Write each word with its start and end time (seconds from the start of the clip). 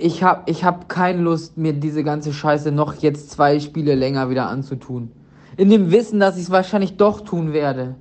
ich 0.00 0.22
habe 0.22 0.42
ich 0.46 0.64
hab 0.64 0.88
keine 0.88 1.22
Lust, 1.22 1.56
mir 1.56 1.72
diese 1.72 2.04
ganze 2.04 2.32
Scheiße 2.32 2.72
noch 2.72 2.94
jetzt 2.94 3.30
zwei 3.30 3.60
Spiele 3.60 3.94
länger 3.94 4.30
wieder 4.30 4.48
anzutun. 4.48 5.10
In 5.56 5.70
dem 5.70 5.90
Wissen, 5.90 6.20
dass 6.20 6.36
ich 6.36 6.44
es 6.44 6.50
wahrscheinlich 6.50 6.96
doch 6.96 7.20
tun 7.20 7.52
werde. 7.52 7.96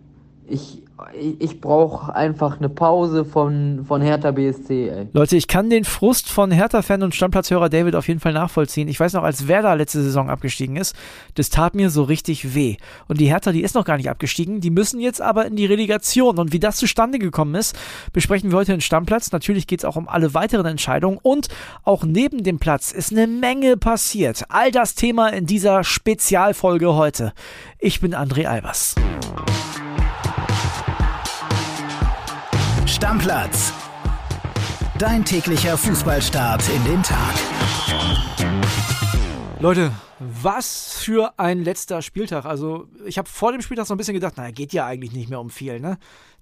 Ich, 0.49 0.81
ich 1.39 1.61
brauche 1.61 2.15
einfach 2.15 2.57
eine 2.57 2.69
Pause 2.69 3.25
von, 3.25 3.85
von 3.87 4.01
Hertha 4.01 4.31
BSC, 4.31 4.89
ey. 4.89 5.07
Leute, 5.13 5.35
ich 5.35 5.47
kann 5.47 5.69
den 5.69 5.83
Frust 5.83 6.29
von 6.29 6.51
Hertha-Fan 6.51 7.03
und 7.03 7.13
Stammplatzhörer 7.13 7.69
David 7.69 7.95
auf 7.95 8.07
jeden 8.07 8.19
Fall 8.19 8.33
nachvollziehen. 8.33 8.87
Ich 8.87 8.99
weiß 8.99 9.13
noch, 9.13 9.23
als 9.23 9.47
Werder 9.47 9.75
letzte 9.75 10.01
Saison 10.01 10.29
abgestiegen 10.29 10.75
ist, 10.75 10.95
das 11.35 11.49
tat 11.49 11.75
mir 11.75 11.89
so 11.89 12.03
richtig 12.03 12.55
weh. 12.55 12.77
Und 13.07 13.19
die 13.19 13.27
Hertha, 13.27 13.51
die 13.51 13.61
ist 13.61 13.75
noch 13.75 13.85
gar 13.85 13.97
nicht 13.97 14.09
abgestiegen, 14.09 14.61
die 14.61 14.69
müssen 14.69 14.99
jetzt 14.99 15.21
aber 15.21 15.45
in 15.45 15.55
die 15.55 15.65
Relegation. 15.65 16.39
Und 16.39 16.53
wie 16.53 16.59
das 16.59 16.77
zustande 16.77 17.19
gekommen 17.19 17.55
ist, 17.55 17.77
besprechen 18.13 18.51
wir 18.51 18.57
heute 18.57 18.73
in 18.73 18.81
Stammplatz. 18.81 19.31
Natürlich 19.31 19.67
geht 19.67 19.81
es 19.81 19.85
auch 19.85 19.97
um 19.97 20.07
alle 20.07 20.33
weiteren 20.33 20.65
Entscheidungen. 20.65 21.19
Und 21.21 21.49
auch 21.83 22.05
neben 22.05 22.43
dem 22.43 22.59
Platz 22.59 22.91
ist 22.91 23.11
eine 23.11 23.27
Menge 23.27 23.77
passiert. 23.77 24.45
All 24.49 24.71
das 24.71 24.95
Thema 24.95 25.27
in 25.29 25.45
dieser 25.45 25.83
Spezialfolge 25.83 26.95
heute. 26.95 27.33
Ich 27.79 27.99
bin 28.01 28.15
André 28.15 28.45
Albers. 28.45 28.95
Stammplatz. 32.97 33.73
Dein 34.97 35.23
täglicher 35.23 35.77
Fußballstart 35.77 36.67
in 36.69 36.83
den 36.83 37.03
Tag. 37.03 37.35
Leute, 39.59 39.91
was 40.17 40.93
für 40.93 41.31
ein 41.37 41.63
letzter 41.63 42.01
Spieltag. 42.01 42.45
Also, 42.45 42.87
ich 43.05 43.19
habe 43.19 43.29
vor 43.29 43.51
dem 43.51 43.61
Spieltag 43.61 43.85
so 43.85 43.93
ein 43.93 43.97
bisschen 43.97 44.15
gedacht, 44.15 44.37
naja, 44.37 44.49
geht 44.49 44.73
ja 44.73 44.87
eigentlich 44.87 45.11
nicht 45.11 45.29
mehr 45.29 45.39
um 45.39 45.51
viel, 45.51 45.79
ne? 45.79 45.99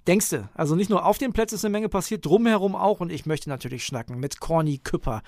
Denkst 0.07 0.29
du? 0.29 0.49
Also 0.53 0.75
nicht 0.75 0.89
nur 0.89 1.05
auf 1.05 1.17
dem 1.17 1.33
Plätzen 1.33 1.55
ist 1.55 1.65
eine 1.65 1.71
Menge 1.71 1.89
passiert, 1.89 2.25
drumherum 2.25 2.75
auch. 2.75 2.99
Und 2.99 3.11
ich 3.11 3.25
möchte 3.25 3.49
natürlich 3.49 3.83
schnacken 3.85 4.19
mit 4.19 4.39
Corny 4.39 4.77
Küpper, 4.77 5.21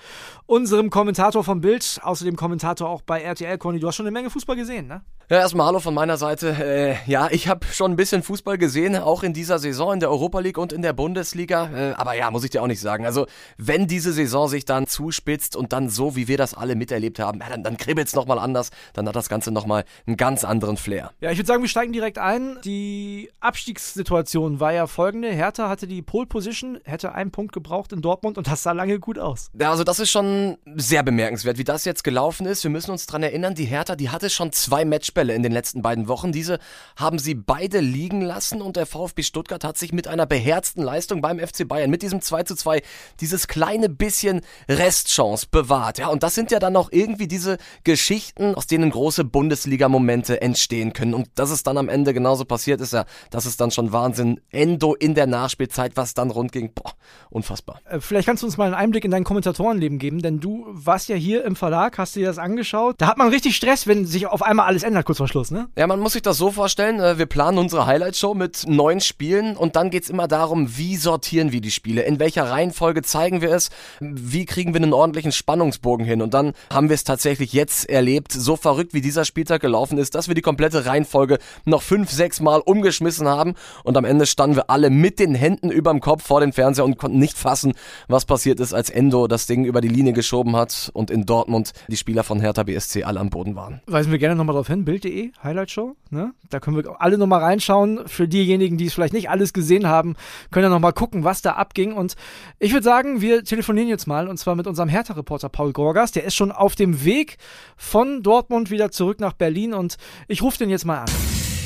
unserem 0.46 0.90
Kommentator 0.90 1.42
vom 1.42 1.60
Bild, 1.60 2.00
außerdem 2.02 2.36
Kommentator 2.36 2.88
auch 2.88 3.02
bei 3.02 3.20
RTL. 3.22 3.58
Corny, 3.58 3.80
du 3.80 3.88
hast 3.88 3.96
schon 3.96 4.06
eine 4.06 4.12
Menge 4.12 4.30
Fußball 4.30 4.56
gesehen, 4.56 4.86
ne? 4.86 5.02
Ja, 5.30 5.40
erstmal 5.40 5.66
Hallo 5.66 5.78
von 5.78 5.92
meiner 5.92 6.16
Seite. 6.16 6.56
Äh, 6.58 6.96
ja, 7.10 7.28
ich 7.30 7.48
habe 7.48 7.66
schon 7.66 7.92
ein 7.92 7.96
bisschen 7.96 8.22
Fußball 8.22 8.56
gesehen, 8.56 8.96
auch 8.96 9.22
in 9.22 9.34
dieser 9.34 9.58
Saison 9.58 9.92
in 9.92 10.00
der 10.00 10.10
Europa 10.10 10.38
League 10.40 10.56
und 10.56 10.72
in 10.72 10.80
der 10.80 10.94
Bundesliga. 10.94 11.68
Äh, 11.90 11.92
aber 11.96 12.14
ja, 12.14 12.30
muss 12.30 12.44
ich 12.44 12.50
dir 12.50 12.62
auch 12.62 12.66
nicht 12.66 12.80
sagen. 12.80 13.04
Also, 13.04 13.26
wenn 13.58 13.86
diese 13.86 14.14
Saison 14.14 14.48
sich 14.48 14.64
dann 14.64 14.86
zuspitzt 14.86 15.54
und 15.54 15.74
dann 15.74 15.90
so, 15.90 16.16
wie 16.16 16.28
wir 16.28 16.38
das 16.38 16.54
alle 16.54 16.76
miterlebt 16.76 17.18
haben, 17.18 17.40
ja, 17.40 17.50
dann, 17.50 17.62
dann 17.62 17.76
kribbelt 17.76 18.08
es 18.08 18.14
nochmal 18.14 18.38
anders. 18.38 18.70
Dann 18.94 19.06
hat 19.06 19.16
das 19.16 19.28
Ganze 19.28 19.50
nochmal 19.50 19.84
einen 20.06 20.16
ganz 20.16 20.44
anderen 20.44 20.78
Flair. 20.78 21.10
Ja, 21.20 21.30
ich 21.30 21.36
würde 21.36 21.46
sagen, 21.46 21.60
wir 21.60 21.68
steigen 21.68 21.92
direkt 21.92 22.16
ein. 22.16 22.56
Die 22.64 23.30
Abstiegssituation 23.40 24.60
war 24.60 24.67
ja 24.72 24.86
folgende. 24.86 25.30
Hertha 25.30 25.68
hatte 25.68 25.86
die 25.86 26.02
Pole 26.02 26.26
Position, 26.26 26.78
hätte 26.84 27.12
einen 27.12 27.30
Punkt 27.30 27.52
gebraucht 27.52 27.92
in 27.92 28.00
Dortmund 28.00 28.38
und 28.38 28.46
das 28.46 28.62
sah 28.62 28.72
lange 28.72 28.98
gut 28.98 29.18
aus. 29.18 29.50
Ja, 29.58 29.70
also 29.70 29.84
das 29.84 30.00
ist 30.00 30.10
schon 30.10 30.58
sehr 30.76 31.02
bemerkenswert, 31.02 31.58
wie 31.58 31.64
das 31.64 31.84
jetzt 31.84 32.04
gelaufen 32.04 32.46
ist. 32.46 32.64
Wir 32.64 32.70
müssen 32.70 32.90
uns 32.90 33.06
dran 33.06 33.22
erinnern, 33.22 33.54
die 33.54 33.64
Hertha, 33.64 33.96
die 33.96 34.10
hatte 34.10 34.30
schon 34.30 34.52
zwei 34.52 34.84
Matchbälle 34.84 35.34
in 35.34 35.42
den 35.42 35.52
letzten 35.52 35.82
beiden 35.82 36.08
Wochen. 36.08 36.32
Diese 36.32 36.58
haben 36.96 37.18
sie 37.18 37.34
beide 37.34 37.80
liegen 37.80 38.20
lassen 38.20 38.62
und 38.62 38.76
der 38.76 38.86
VfB 38.86 39.22
Stuttgart 39.22 39.64
hat 39.64 39.78
sich 39.78 39.92
mit 39.92 40.08
einer 40.08 40.26
beherzten 40.26 40.82
Leistung 40.82 41.20
beim 41.20 41.38
FC 41.38 41.66
Bayern, 41.66 41.90
mit 41.90 42.02
diesem 42.02 42.20
2 42.20 42.42
zu 42.44 42.54
2, 42.54 42.82
dieses 43.20 43.48
kleine 43.48 43.88
bisschen 43.88 44.40
Restchance 44.68 45.46
bewahrt. 45.50 45.98
Ja, 45.98 46.08
und 46.08 46.22
das 46.22 46.34
sind 46.34 46.50
ja 46.50 46.58
dann 46.58 46.76
auch 46.76 46.90
irgendwie 46.92 47.28
diese 47.28 47.58
Geschichten, 47.84 48.54
aus 48.54 48.66
denen 48.66 48.90
große 48.90 49.24
Bundesliga-Momente 49.24 50.40
entstehen 50.40 50.92
können. 50.92 51.14
Und 51.14 51.28
dass 51.36 51.50
es 51.50 51.62
dann 51.62 51.78
am 51.78 51.88
Ende 51.88 52.14
genauso 52.14 52.44
passiert 52.44 52.80
ist, 52.80 52.92
ja, 52.92 53.04
das 53.30 53.46
ist 53.46 53.60
dann 53.60 53.70
schon 53.70 53.92
Wahnsinn. 53.92 54.40
Endo 54.58 54.94
in 54.94 55.14
der 55.14 55.28
Nachspielzeit, 55.28 55.92
was 55.96 56.14
dann 56.14 56.30
rund 56.30 56.50
ging, 56.50 56.72
boah, 56.74 56.92
unfassbar. 57.30 57.80
Äh, 57.88 58.00
vielleicht 58.00 58.26
kannst 58.26 58.42
du 58.42 58.46
uns 58.46 58.56
mal 58.56 58.64
einen 58.64 58.74
Einblick 58.74 59.04
in 59.04 59.12
dein 59.12 59.22
Kommentatorenleben 59.22 59.98
geben, 59.98 60.20
denn 60.20 60.40
du 60.40 60.66
warst 60.68 61.08
ja 61.08 61.14
hier 61.14 61.44
im 61.44 61.54
Verlag, 61.54 61.96
hast 61.96 62.16
dir 62.16 62.26
das 62.26 62.38
angeschaut. 62.38 62.96
Da 62.98 63.06
hat 63.06 63.18
man 63.18 63.28
richtig 63.28 63.54
Stress, 63.54 63.86
wenn 63.86 64.04
sich 64.04 64.26
auf 64.26 64.42
einmal 64.42 64.66
alles 64.66 64.82
ändert, 64.82 65.06
kurz 65.06 65.18
vor 65.18 65.28
Schluss, 65.28 65.52
ne? 65.52 65.68
Ja, 65.76 65.86
man 65.86 66.00
muss 66.00 66.14
sich 66.14 66.22
das 66.22 66.38
so 66.38 66.50
vorstellen, 66.50 66.98
äh, 66.98 67.18
wir 67.18 67.26
planen 67.26 67.58
unsere 67.58 67.86
Highlight-Show 67.86 68.34
mit 68.34 68.64
neun 68.66 69.00
Spielen 69.00 69.56
und 69.56 69.76
dann 69.76 69.90
geht's 69.90 70.10
immer 70.10 70.26
darum, 70.26 70.76
wie 70.76 70.96
sortieren 70.96 71.52
wir 71.52 71.60
die 71.60 71.70
Spiele, 71.70 72.02
in 72.02 72.18
welcher 72.18 72.50
Reihenfolge 72.50 73.02
zeigen 73.02 73.40
wir 73.40 73.52
es, 73.52 73.70
wie 74.00 74.44
kriegen 74.44 74.74
wir 74.74 74.82
einen 74.82 74.92
ordentlichen 74.92 75.30
Spannungsbogen 75.30 76.04
hin 76.04 76.20
und 76.20 76.34
dann 76.34 76.52
haben 76.72 76.88
wir 76.88 76.94
es 76.94 77.04
tatsächlich 77.04 77.52
jetzt 77.52 77.88
erlebt, 77.88 78.32
so 78.32 78.56
verrückt 78.56 78.92
wie 78.92 79.00
dieser 79.00 79.24
Spieltag 79.24 79.60
gelaufen 79.60 79.98
ist, 79.98 80.16
dass 80.16 80.26
wir 80.26 80.34
die 80.34 80.42
komplette 80.42 80.84
Reihenfolge 80.84 81.38
noch 81.64 81.82
fünf, 81.82 82.10
sechs 82.10 82.40
Mal 82.40 82.60
umgeschmissen 82.60 83.28
haben 83.28 83.54
und 83.84 83.96
am 83.96 84.04
Ende 84.04 84.26
standen 84.48 84.56
wir 84.56 84.70
alle 84.70 84.90
mit 84.90 85.18
den 85.18 85.34
Händen 85.34 85.70
überm 85.70 86.00
Kopf 86.00 86.24
vor 86.26 86.40
dem 86.40 86.52
Fernseher 86.52 86.84
und 86.84 86.96
konnten 86.96 87.18
nicht 87.18 87.36
fassen, 87.36 87.74
was 88.08 88.24
passiert 88.24 88.60
ist, 88.60 88.72
als 88.72 88.88
Endo 88.88 89.26
das 89.26 89.46
Ding 89.46 89.64
über 89.64 89.80
die 89.80 89.88
Linie 89.88 90.12
geschoben 90.12 90.56
hat 90.56 90.90
und 90.94 91.10
in 91.10 91.26
Dortmund 91.26 91.72
die 91.88 91.96
Spieler 91.96 92.24
von 92.24 92.40
Hertha 92.40 92.62
BSC 92.62 93.04
alle 93.04 93.20
am 93.20 93.30
Boden 93.30 93.56
waren. 93.56 93.80
Weisen 93.86 94.10
wir 94.10 94.18
gerne 94.18 94.36
nochmal 94.36 94.54
darauf 94.54 94.68
hin, 94.68 94.84
Bild 94.84 95.02
Bild.de, 95.02 95.32
Highlight 95.42 95.70
Show. 95.70 95.96
Ne? 96.10 96.32
Da 96.48 96.60
können 96.60 96.76
wir 96.76 97.00
alle 97.00 97.18
nochmal 97.18 97.40
reinschauen. 97.40 98.08
Für 98.08 98.26
diejenigen, 98.26 98.78
die 98.78 98.86
es 98.86 98.94
vielleicht 98.94 99.12
nicht 99.12 99.28
alles 99.28 99.52
gesehen 99.52 99.86
haben, 99.86 100.16
können 100.50 100.64
ja 100.64 100.70
nochmal 100.70 100.94
gucken, 100.94 101.24
was 101.24 101.42
da 101.42 101.52
abging. 101.52 101.92
Und 101.92 102.14
ich 102.58 102.72
würde 102.72 102.84
sagen, 102.84 103.20
wir 103.20 103.44
telefonieren 103.44 103.88
jetzt 103.88 104.06
mal 104.06 104.28
und 104.28 104.38
zwar 104.38 104.54
mit 104.54 104.66
unserem 104.66 104.88
Hertha-Reporter 104.88 105.50
Paul 105.50 105.72
Gorgas. 105.72 106.12
Der 106.12 106.24
ist 106.24 106.34
schon 106.34 106.52
auf 106.52 106.74
dem 106.74 107.04
Weg 107.04 107.36
von 107.76 108.22
Dortmund 108.22 108.70
wieder 108.70 108.90
zurück 108.90 109.20
nach 109.20 109.34
Berlin 109.34 109.74
und 109.74 109.96
ich 110.26 110.42
rufe 110.42 110.58
den 110.58 110.70
jetzt 110.70 110.86
mal 110.86 111.00
an. 111.00 111.10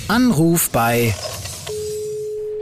Anruf 0.08 0.70
bei 0.70 1.14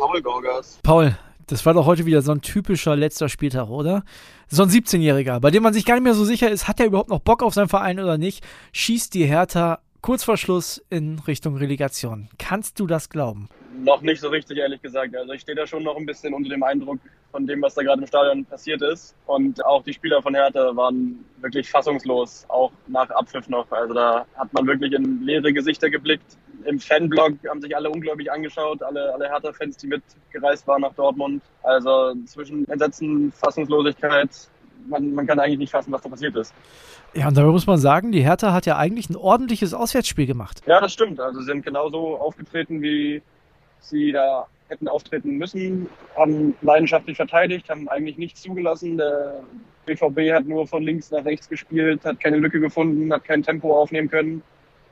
Paul 0.01 0.23
Gorgas. 0.23 0.79
Paul, 0.83 1.15
das 1.47 1.67
war 1.67 1.75
doch 1.75 1.85
heute 1.85 2.07
wieder 2.07 2.23
so 2.23 2.33
ein 2.33 2.41
typischer 2.41 2.97
letzter 2.97 3.29
Spieltag, 3.29 3.69
oder? 3.69 4.03
So 4.49 4.63
ein 4.63 4.71
17-Jähriger, 4.71 5.41
bei 5.41 5.51
dem 5.51 5.63
man 5.63 5.75
sich 5.75 5.85
gar 5.85 5.95
nicht 5.95 6.05
mehr 6.05 6.15
so 6.15 6.25
sicher 6.25 6.51
ist, 6.51 6.69
hat 6.69 6.81
er 6.81 6.87
überhaupt 6.87 7.11
noch 7.11 7.21
Bock 7.21 7.43
auf 7.43 7.53
seinen 7.53 7.69
Verein 7.69 8.01
oder 8.01 8.17
nicht, 8.17 8.43
schießt 8.73 9.13
die 9.13 9.27
Hertha 9.27 9.81
kurz 10.03 10.25
vor 10.25 10.37
Schluss 10.37 10.85
in 10.91 11.19
Richtung 11.19 11.57
Relegation. 11.57 12.29
Kannst 12.39 12.81
du 12.81 12.87
das 12.87 13.09
glauben? 13.09 13.49
Noch 13.83 14.03
nicht 14.03 14.21
so 14.21 14.29
richtig, 14.29 14.59
ehrlich 14.59 14.83
gesagt. 14.83 15.15
Also 15.17 15.33
ich 15.33 15.43
stehe 15.43 15.57
da 15.57 15.67
schon 15.67 15.83
noch 15.83 15.97
ein 15.97 16.07
bisschen 16.07 16.35
unter 16.35 16.51
dem 16.51 16.63
Eindruck 16.63 16.99
von 17.31 17.47
dem, 17.47 17.63
was 17.63 17.75
da 17.75 17.83
gerade 17.83 18.03
im 18.03 18.07
Stadion 18.07 18.45
passiert 18.45 18.83
ist. 18.83 19.15
Und 19.27 19.65
auch 19.65 19.83
die 19.85 19.93
Spieler 19.93 20.21
von 20.23 20.35
Hertha 20.35 20.75
waren 20.75 21.25
wirklich 21.41 21.71
fassungslos, 21.71 22.45
auch 22.49 22.73
nach 22.89 23.09
Abpfiff 23.11 23.49
noch. 23.49 23.71
Also 23.71 23.95
da 23.95 24.27
hat 24.37 24.53
man 24.53 24.67
wirklich 24.67 24.93
in 24.93 25.23
leere 25.23 25.53
Gesichter 25.53 25.89
geblickt. 25.91 26.37
Im 26.65 26.79
Fanblog 26.79 27.33
haben 27.49 27.63
sich 27.63 27.75
alle 27.75 27.89
ungläubig 27.89 28.31
angeschaut, 28.31 28.83
alle, 28.83 29.15
alle 29.15 29.29
Hertha-Fans, 29.29 29.79
die 29.79 29.87
mitgereist 29.87 30.67
waren 30.67 30.83
nach 30.83 30.93
Dortmund. 30.95 31.43
Also 31.63 32.15
zwischen 32.27 32.69
Entsetzen, 32.69 33.33
Fassungslosigkeit, 33.33 34.29
man, 34.89 35.15
man 35.15 35.27
kann 35.27 35.39
eigentlich 35.39 35.59
nicht 35.59 35.71
fassen, 35.71 35.93
was 35.93 36.03
da 36.03 36.09
passiert 36.09 36.37
ist. 36.37 36.55
Ja, 37.15 37.29
und 37.29 37.37
dabei 37.37 37.51
muss 37.51 37.67
man 37.67 37.79
sagen, 37.79 38.13
die 38.13 38.23
Hertha 38.23 38.53
hat 38.53 38.67
ja 38.67 38.77
eigentlich 38.77 39.11
ein 39.11 39.17
ordentliches 39.17 39.75
Auswärtsspiel 39.75 40.27
gemacht. 40.27 40.63
Ja, 40.67 40.81
das 40.81 40.93
stimmt. 40.93 41.21
Also 41.21 41.41
sie 41.41 41.47
sind 41.47 41.65
genauso 41.65 42.17
aufgetreten, 42.19 42.83
wie 42.83 43.23
sie 43.81 44.13
da 44.13 44.47
hätten 44.69 44.89
auftreten 44.89 45.37
müssen, 45.37 45.89
haben 46.17 46.55
leidenschaftlich 46.63 47.17
verteidigt, 47.17 47.69
haben 47.69 47.89
eigentlich 47.89 48.19
nichts 48.19 48.41
zugelassen. 48.41 48.97
Der 48.97 49.41
BVB 49.87 50.33
hat 50.33 50.47
nur 50.47 50.67
von 50.67 50.83
links 50.83 51.11
nach 51.11 51.25
rechts 51.25 51.49
gespielt, 51.49 52.05
hat 52.05 52.21
keine 52.21 52.37
Lücke 52.37 52.61
gefunden, 52.61 53.13
hat 53.13 53.25
kein 53.25 53.43
Tempo 53.43 53.77
aufnehmen 53.77 54.09
können. 54.09 54.43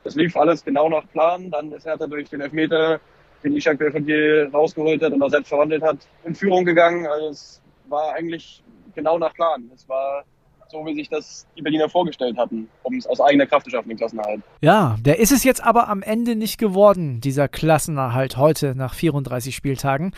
Das 0.04 0.16
lief 0.16 0.36
alles 0.36 0.64
genau 0.64 0.88
nach 0.88 1.08
Plan. 1.12 1.50
Dann 1.50 1.72
ist 1.72 1.86
Hertha 1.86 2.06
durch 2.06 2.28
den 2.28 2.40
Elfmeter, 2.40 3.00
den 3.44 3.56
Ishak 3.56 3.78
Belfodil 3.78 4.50
rausgeholt 4.52 5.02
hat 5.02 5.12
und 5.12 5.22
auch 5.22 5.30
selbst 5.30 5.48
verwandelt 5.48 5.82
hat, 5.82 5.98
in 6.24 6.34
Führung 6.34 6.64
gegangen. 6.64 7.06
Also 7.06 7.28
es 7.28 7.62
war 7.88 8.14
eigentlich 8.14 8.62
genau 8.98 9.18
nach 9.18 9.32
Plan. 9.32 9.70
Es 9.74 9.88
war 9.88 10.24
so, 10.68 10.84
wie 10.84 10.94
sich 10.94 11.08
das 11.08 11.46
die 11.56 11.62
Berliner 11.62 11.88
vorgestellt 11.88 12.36
hatten, 12.36 12.68
um 12.82 12.96
es 12.96 13.06
aus 13.06 13.20
eigener 13.20 13.46
Kraft 13.46 13.64
zu 13.64 13.70
schaffen, 13.70 13.88
den 13.88 13.96
Klassenerhalt. 13.96 14.42
Ja, 14.60 14.96
der 15.00 15.18
ist 15.18 15.32
es 15.32 15.44
jetzt 15.44 15.64
aber 15.64 15.88
am 15.88 16.02
Ende 16.02 16.36
nicht 16.36 16.58
geworden, 16.58 17.20
dieser 17.20 17.48
Klassenerhalt 17.48 18.36
heute 18.36 18.74
nach 18.74 18.94
34 18.94 19.54
Spieltagen. 19.54 20.12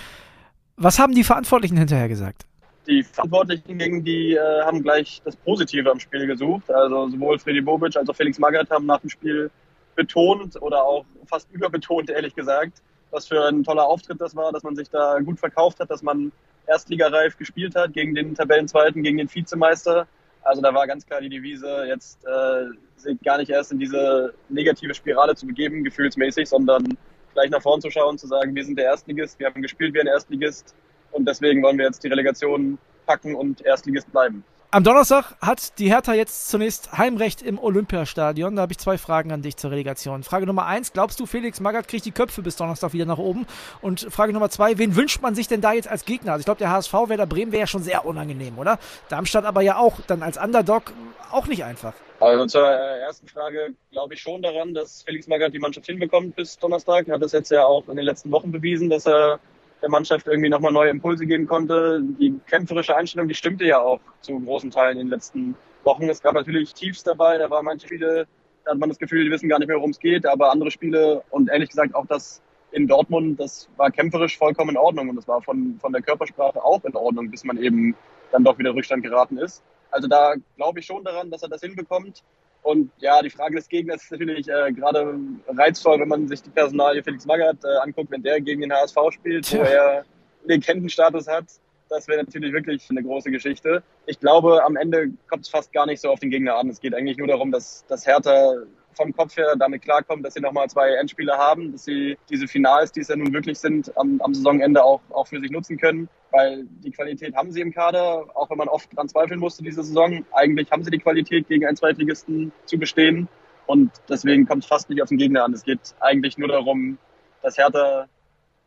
Was 0.77 0.99
haben 0.99 1.15
die 1.15 1.25
Verantwortlichen 1.25 1.77
hinterher 1.77 2.09
gesagt? 2.09 2.47
Die 2.89 3.03
Verantwortlichen 3.03 4.03
die 4.03 4.33
äh, 4.35 4.63
haben 4.65 4.83
gleich 4.83 5.21
das 5.25 5.37
Positive 5.37 5.89
am 5.91 6.01
Spiel 6.01 6.27
gesucht. 6.27 6.71
Also 6.71 7.09
sowohl 7.11 7.39
Freddy 7.39 7.61
Bobic 7.61 7.97
als 7.97 8.09
auch 8.09 8.17
Felix 8.17 8.39
Magath 8.39 8.71
haben 8.71 8.87
nach 8.87 9.01
dem 9.01 9.11
Spiel 9.11 9.51
betont 9.95 10.61
oder 10.63 10.83
auch 10.83 11.05
fast 11.27 11.49
überbetont, 11.53 12.11
ehrlich 12.11 12.35
gesagt, 12.35 12.83
was 13.11 13.29
für 13.29 13.47
ein 13.47 13.63
toller 13.63 13.85
Auftritt 13.85 14.21
das 14.21 14.35
war, 14.35 14.51
dass 14.53 14.63
man 14.63 14.75
sich 14.75 14.89
da 14.89 15.19
gut 15.21 15.39
verkauft 15.39 15.79
hat, 15.81 15.91
dass 15.91 16.03
man 16.03 16.33
erstligareif 16.71 17.37
gespielt 17.37 17.75
hat 17.75 17.93
gegen 17.93 18.15
den 18.15 18.35
Tabellenzweiten, 18.35 19.03
gegen 19.03 19.19
den 19.19 19.33
Vizemeister. 19.33 20.07
Also 20.43 20.63
da 20.63 20.73
war 20.73 20.87
ganz 20.87 21.05
klar 21.05 21.21
die 21.21 21.29
Devise, 21.29 21.85
jetzt 21.87 22.25
äh, 22.25 23.15
gar 23.25 23.39
nicht 23.39 23.51
erst 23.51 23.73
in 23.73 23.79
diese 23.79 24.33
negative 24.49 24.95
Spirale 24.95 25.35
zu 25.35 25.47
begeben, 25.47 25.85
gefühlsmäßig, 25.85 26.49
sondern 26.49 26.97
gleich 27.35 27.51
nach 27.51 27.63
vorn 27.63 27.81
zu 27.81 27.91
schauen, 27.91 28.17
zu 28.17 28.27
sagen, 28.27 28.55
wir 28.55 28.65
sind 28.65 28.79
der 28.79 28.87
Erstligist, 28.87 29.39
wir 29.39 29.47
haben 29.47 29.63
gespielt 29.63 29.95
wie 29.95 30.01
ein 30.01 30.07
Erstligist 30.07 30.75
und 31.13 31.29
deswegen 31.29 31.63
wollen 31.63 31.79
wir 31.79 31.87
jetzt 31.87 32.03
die 32.03 32.09
Relegation 32.09 32.79
packen 33.07 33.35
und 33.35 33.61
Erstligist 33.63 34.11
bleiben. 34.13 34.45
Am 34.73 34.85
Donnerstag 34.85 35.35
hat 35.41 35.81
die 35.81 35.91
Hertha 35.91 36.15
jetzt 36.15 36.49
zunächst 36.49 36.97
Heimrecht 36.97 37.43
im 37.43 37.59
Olympiastadion. 37.59 38.55
Da 38.55 38.63
habe 38.63 38.73
ich 38.73 38.79
zwei 38.79 38.99
Fragen 38.99 39.33
an 39.33 39.43
dich 39.43 39.57
zur 39.57 39.73
Relegation. 39.73 40.23
Frage 40.23 40.47
Nummer 40.47 40.67
eins, 40.67 40.93
glaubst 40.93 41.19
du, 41.19 41.27
Felix 41.27 41.59
Magath 41.59 41.89
kriegt 41.89 42.05
die 42.05 42.13
Köpfe 42.13 42.41
bis 42.41 42.55
Donnerstag 42.55 42.93
wieder 42.93 43.05
nach 43.05 43.19
oben? 43.19 43.49
Und 43.83 44.07
Frage 44.13 44.33
Nummer 44.33 44.49
zwei, 44.49 44.79
wen 44.79 44.95
wünscht 44.95 45.23
man 45.23 45.35
sich 45.35 45.49
denn 45.49 45.61
da 45.61 45.73
jetzt 45.73 45.89
als 45.89 46.05
Gegner? 46.05 46.35
Also 46.35 46.43
ich 46.43 46.45
glaube, 46.45 46.59
der 46.59 46.71
HSV 46.71 46.93
Werder 46.93 47.27
Bremen 47.27 47.51
wäre 47.51 47.63
ja 47.63 47.67
schon 47.67 47.83
sehr 47.83 48.07
unangenehm, 48.07 48.61
oder? 48.61 48.79
Darmstadt 49.09 49.45
aber 49.45 49.63
ja 49.63 49.77
auch, 49.77 49.97
dann 50.07 50.23
als 50.23 50.39
Underdog 50.39 50.93
auch 51.33 51.49
nicht 51.49 51.65
einfach. 51.65 51.95
Also 52.21 52.47
zur 52.47 52.69
ersten 52.69 53.27
Frage 53.27 53.75
glaube 53.91 54.15
ich 54.15 54.21
schon 54.21 54.41
daran, 54.41 54.73
dass 54.73 55.03
Felix 55.03 55.27
Magath 55.27 55.53
die 55.53 55.59
Mannschaft 55.59 55.87
hinbekommt 55.87 56.37
bis 56.37 56.57
Donnerstag. 56.59 57.09
Er 57.09 57.15
hat 57.15 57.23
das 57.23 57.33
jetzt 57.33 57.51
ja 57.51 57.65
auch 57.65 57.89
in 57.89 57.97
den 57.97 58.05
letzten 58.05 58.31
Wochen 58.31 58.53
bewiesen, 58.53 58.89
dass 58.89 59.09
er 59.09 59.41
der 59.83 59.91
Mannschaft 59.91 60.27
irgendwie 60.27 60.49
nochmal 60.49 60.73
neue 60.73 60.91
Impulse 60.91 61.27
geben 61.27 61.47
konnte. 61.47 62.03
Die 62.03 62.39
kämpferische 62.47 62.97
Einstellung, 62.97 63.29
die 63.29 63.35
stimmte 63.35 63.65
ja 63.65 63.81
auch 63.81 64.01
zu 64.21 64.39
großen 64.41 64.71
Teilen 64.71 64.99
in 64.99 65.07
den 65.07 65.11
letzten 65.11 65.55
Wochen. 65.85 66.09
Es 66.09 66.23
gab 66.23 66.35
natürlich 66.35 66.75
Tiefs 66.75 67.03
dabei, 67.03 67.39
da 67.39 67.51
waren 67.51 67.65
manche 67.65 67.87
Spiele, 67.87 68.27
da 68.65 68.73
hat 68.73 68.79
man 68.79 68.89
das 68.89 68.99
Gefühl, 68.99 69.25
die 69.25 69.31
wissen 69.31 69.49
gar 69.49 69.59
nicht 69.59 69.69
mehr, 69.69 69.77
worum 69.77 69.91
es 69.91 69.99
geht, 69.99 70.27
aber 70.27 70.51
andere 70.51 70.71
Spiele 70.71 71.23
und 71.31 71.51
ehrlich 71.51 71.71
gesagt 71.71 71.95
auch 71.95 72.07
das 72.07 72.43
in 72.73 72.87
Dortmund, 72.87 73.41
das 73.41 73.69
war 73.77 73.91
kämpferisch 73.91 74.39
vollkommen 74.39 74.71
in 74.71 74.77
Ordnung 74.77 75.09
und 75.09 75.17
das 75.17 75.27
war 75.27 75.43
von, 75.43 75.79
von 75.81 75.93
der 75.93 76.03
Körpersprache 76.03 76.63
auch 76.63 76.85
in 76.85 76.95
Ordnung, 76.95 77.31
bis 77.31 77.45
man 77.45 77.59
eben 77.59 77.97
dann 78.31 78.45
doch 78.45 78.59
wieder 78.59 78.75
Rückstand 78.75 79.03
geraten 79.03 79.39
ist. 79.39 79.63
Also 79.91 80.07
da 80.07 80.35
glaube 80.57 80.79
ich 80.79 80.87
schon 80.87 81.03
daran, 81.03 81.31
dass 81.31 81.43
er 81.43 81.49
das 81.49 81.63
hinbekommt. 81.63 82.23
Und 82.63 82.91
ja, 82.99 83.23
die 83.23 83.31
Frage 83.31 83.57
des 83.57 83.69
Gegners 83.69 84.03
ist 84.03 84.13
natürlich 84.13 84.49
äh, 84.49 84.73
gerade 84.73 85.19
reizvoll, 85.49 86.01
wenn 86.01 86.09
man 86.09 86.29
sich 86.29 86.43
die 86.43 86.51
Personalie 86.51 87.03
Felix 87.03 87.25
Magath 87.25 87.65
äh, 87.65 87.79
anguckt, 87.83 88.11
wenn 88.11 88.23
der 88.23 88.41
gegen 88.41 88.61
den 88.61 88.73
HSV 88.73 88.97
spielt, 89.13 89.53
wo 89.53 89.63
er 89.63 90.05
Legendenstatus 90.45 91.27
hat. 91.27 91.47
Das 91.89 92.07
wäre 92.07 92.23
natürlich 92.23 92.53
wirklich 92.53 92.89
eine 92.91 93.03
große 93.03 93.31
Geschichte. 93.31 93.83
Ich 94.07 94.21
glaube, 94.21 94.63
am 94.65 94.77
Ende 94.77 95.11
kommt 95.29 95.45
es 95.45 95.49
fast 95.49 95.73
gar 95.73 95.87
nicht 95.87 96.01
so 96.01 96.11
auf 96.11 96.21
den 96.21 96.31
Gegner 96.31 96.57
an. 96.57 96.69
Es 96.69 96.81
geht 96.81 96.95
eigentlich 96.95 97.17
nur 97.17 97.27
darum, 97.27 97.51
dass, 97.51 97.85
dass 97.87 98.07
Hertha 98.07 98.55
vom 98.93 99.13
Kopf 99.15 99.37
her 99.37 99.55
damit 99.59 99.83
klarkommen, 99.83 100.23
dass 100.23 100.35
sie 100.35 100.41
nochmal 100.41 100.69
zwei 100.69 100.95
Endspiele 100.95 101.37
haben, 101.37 101.73
dass 101.73 101.85
sie 101.85 102.17
diese 102.29 102.47
Finals, 102.47 102.93
die 102.93 103.01
es 103.01 103.09
ja 103.09 103.17
nun 103.17 103.33
wirklich 103.33 103.59
sind, 103.59 103.97
am, 103.97 104.21
am 104.21 104.35
Saisonende 104.35 104.85
auch, 104.85 105.01
auch 105.11 105.27
für 105.27 105.41
sich 105.41 105.51
nutzen 105.51 105.79
können. 105.79 106.09
Weil 106.33 106.65
die 106.85 106.91
Qualität 106.91 107.35
haben 107.35 107.51
sie 107.51 107.61
im 107.61 107.73
Kader, 107.73 108.25
auch 108.35 108.51
wenn 108.51 108.59
man 108.59 108.69
oft 108.69 108.95
dran 108.97 109.09
zweifeln 109.09 109.41
musste 109.41 109.65
diese 109.65 109.83
Saison. 109.83 110.25
Eigentlich 110.33 110.71
haben 110.71 110.85
sie 110.85 110.91
die 110.91 110.99
Qualität, 110.99 111.49
gegen 111.49 111.67
einen 111.67 111.77
Zweitligisten 111.77 112.53
zu 112.67 112.79
bestehen. 112.79 113.29
Und 113.67 113.91
deswegen 114.09 114.47
kommt 114.47 114.65
es 114.65 114.69
fast 114.69 114.91
nicht 114.91 115.03
auf 115.03 115.09
den 115.09 115.19
Gegner 115.19 115.45
an. 115.45 115.53
Es 115.53 115.65
geht 115.65 115.95
eigentlich 116.01 116.39
nur 116.39 116.49
darum, 116.49 116.99
dass 117.43 117.59
Hertha 117.59 118.07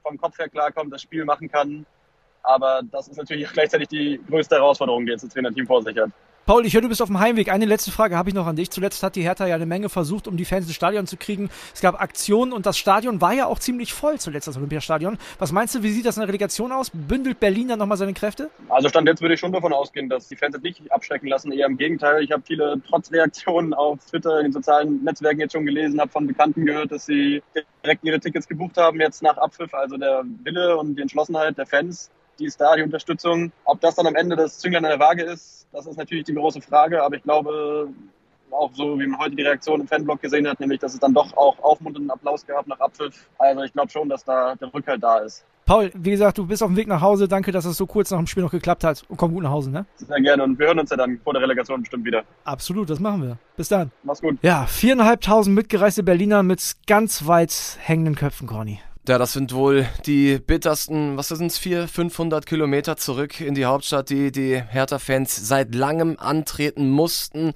vom 0.02 0.18
Kopf 0.18 0.38
her 0.38 0.50
klarkommt, 0.50 0.92
das 0.92 1.02
Spiel 1.02 1.26
machen 1.26 1.50
kann. 1.50 1.86
Aber 2.44 2.82
das 2.92 3.08
ist 3.08 3.18
natürlich 3.18 3.52
gleichzeitig 3.52 3.88
die 3.88 4.20
größte 4.28 4.56
Herausforderung, 4.56 5.06
die 5.06 5.12
jetzt 5.14 5.24
das 5.24 5.34
Trainerteam 5.34 5.66
vor 5.66 5.82
sich 5.82 5.98
hat. 5.98 6.12
Paul, 6.46 6.66
ich 6.66 6.74
höre, 6.74 6.82
du 6.82 6.90
bist 6.90 7.02
auf 7.02 7.08
dem 7.08 7.22
Heimweg. 7.22 7.50
Eine 7.50 7.64
letzte 7.64 7.90
Frage 7.90 8.18
habe 8.18 8.28
ich 8.28 8.36
noch 8.36 8.46
an 8.46 8.58
dich. 8.58 8.70
Zuletzt 8.70 9.02
hat 9.02 9.16
die 9.16 9.22
Hertha 9.22 9.48
ja 9.48 9.56
eine 9.56 9.66
Menge 9.66 9.88
versucht, 9.88 10.28
um 10.28 10.36
die 10.36 10.44
Fans 10.44 10.66
ins 10.66 10.76
Stadion 10.76 11.08
zu 11.08 11.16
kriegen. 11.16 11.50
Es 11.74 11.80
gab 11.80 12.02
Aktionen 12.02 12.52
und 12.52 12.66
das 12.66 12.78
Stadion 12.78 13.22
war 13.22 13.32
ja 13.32 13.46
auch 13.46 13.60
ziemlich 13.60 13.94
voll 13.94 14.20
zuletzt, 14.20 14.50
das 14.50 14.58
Olympiastadion. 14.58 15.18
Was 15.40 15.54
meinst 15.54 15.74
du, 15.74 15.84
wie 15.84 15.92
sieht 15.94 16.06
das 16.06 16.18
in 16.18 16.20
der 16.20 16.28
Relegation 16.28 16.74
aus? 16.74 16.92
Bündelt 16.94 17.40
Berlin 17.40 17.70
dann 17.70 17.80
nochmal 17.80 17.96
seine 17.96 18.14
Kräfte? 18.14 18.50
Also 18.68 18.90
Stand 18.90 19.08
jetzt 19.08 19.22
würde 19.22 19.36
ich 19.36 19.40
schon 19.40 19.54
davon 19.54 19.72
ausgehen, 19.72 20.10
dass 20.10 20.28
die 20.28 20.36
Fans 20.36 20.54
jetzt 20.54 20.64
nicht 20.64 20.92
abschrecken 20.92 21.30
lassen. 21.30 21.54
Eher 21.54 21.68
im 21.68 21.78
Gegenteil. 21.78 22.22
Ich 22.22 22.34
habe 22.34 22.44
viele 22.46 22.82
Trotzreaktionen 22.90 23.74
auf 23.74 24.04
Twitter, 24.04 24.40
in 24.40 24.48
den 24.48 24.52
sozialen 24.52 25.02
Netzwerken 25.02 25.40
jetzt 25.40 25.54
schon 25.54 25.66
gelesen, 25.66 26.02
habe 26.02 26.12
von 26.12 26.28
Bekannten 26.28 26.66
gehört, 26.66 26.92
dass 26.92 27.06
sie 27.06 27.42
direkt 27.86 28.04
ihre 28.04 28.20
Tickets 28.20 28.50
gebucht 28.50 28.76
haben 28.76 29.00
jetzt 29.00 29.24
nach 29.24 29.38
Abpfiff. 29.38 29.74
Also 29.74 29.96
der 29.96 30.26
Wille 30.44 30.76
und 30.76 30.98
die 30.98 31.04
Entschlossenheit 31.04 31.58
der 31.58 31.68
Fans 31.68 32.12
die 32.40 32.46
ist 32.46 32.60
da, 32.60 32.76
die 32.76 32.84
Unterstützung. 32.84 33.52
Ob 33.66 33.82
das 33.82 33.96
dann 33.96 34.08
am 34.08 34.16
Ende 34.16 34.36
das 34.36 34.60
Zünglein 34.60 34.86
an 34.86 34.92
der 34.92 35.00
Waage 35.00 35.24
ist, 35.24 35.68
das 35.72 35.86
ist 35.86 35.98
natürlich 35.98 36.26
die 36.26 36.34
große 36.34 36.62
Frage. 36.62 37.04
Aber 37.04 37.16
ich 37.16 37.24
glaube, 37.24 37.90
auch 38.52 38.72
so 38.74 39.00
wie 39.00 39.08
man 39.08 39.20
heute 39.20 39.36
die 39.36 39.44
Reaktion 39.44 39.82
im 39.82 39.88
Fanblock 39.88 40.22
gesehen 40.22 40.48
hat, 40.48 40.60
nämlich 40.60 40.80
dass 40.80 40.94
es 40.94 41.00
dann 41.00 41.14
doch 41.14 41.36
auch 41.36 41.58
aufmunternden 41.62 42.12
Applaus 42.12 42.46
gab 42.46 42.68
nach 42.68 42.80
Abpfiff. 42.80 43.28
Also 43.38 43.64
ich 43.64 43.74
glaube 43.74 43.90
schon, 43.92 44.10
dass 44.10 44.24
da 44.24 44.56
der 44.56 44.74
Rückhalt 44.74 45.02
da 45.02 45.20
ist. 45.20 45.46
Paul, 45.66 45.92
wie 45.96 46.12
gesagt, 46.12 46.38
du 46.38 46.46
bist 46.46 46.62
auf 46.62 46.70
dem 46.70 46.76
Weg 46.76 46.88
nach 46.88 47.00
Hause. 47.00 47.30
Danke, 47.30 47.54
dass 47.54 47.64
es 47.64 47.78
so 47.78 47.86
kurz 47.86 48.12
nach 48.12 48.18
dem 48.18 48.28
Spiel 48.28 48.44
noch 48.44 48.52
geklappt 48.52 48.84
hat. 48.84 49.04
Und 49.08 49.16
komm 49.16 49.34
gut 49.34 49.44
nach 49.44 49.52
Hause, 49.52 49.72
ne? 49.72 49.86
Sehr 49.96 50.20
gerne. 50.20 50.44
Und 50.44 50.60
wir 50.60 50.68
hören 50.68 50.80
uns 50.80 50.90
ja 50.90 50.98
dann 50.98 51.20
vor 51.24 51.32
der 51.32 51.42
Relegation 51.42 51.80
bestimmt 51.80 52.04
wieder. 52.06 52.24
Absolut, 52.44 52.90
das 52.90 53.00
machen 53.00 53.24
wir. 53.24 53.38
Bis 53.56 53.70
dann. 53.70 53.92
Mach's 54.04 54.22
gut. 54.22 54.38
Ja, 54.42 54.66
viereinhalbtausend 54.66 55.56
mitgereiste 55.56 56.04
Berliner 56.04 56.44
mit 56.44 56.76
ganz 56.86 57.28
weit 57.28 57.78
hängenden 57.80 58.16
Köpfen, 58.16 58.46
Corny. 58.46 58.82
Ja, 59.06 59.18
das 59.18 59.34
sind 59.34 59.54
wohl 59.54 59.86
die 60.06 60.40
bittersten, 60.40 61.18
was 61.18 61.28
sind 61.28 61.48
es, 61.48 61.58
400, 61.58 61.92
500 61.92 62.46
Kilometer 62.46 62.96
zurück 62.96 63.42
in 63.42 63.54
die 63.54 63.66
Hauptstadt, 63.66 64.10
die 64.10 64.32
die 64.32 64.62
Hertha-Fans 64.62 65.46
seit 65.46 65.76
langem 65.76 66.16
antreten 66.18 66.90
mussten. 66.90 67.52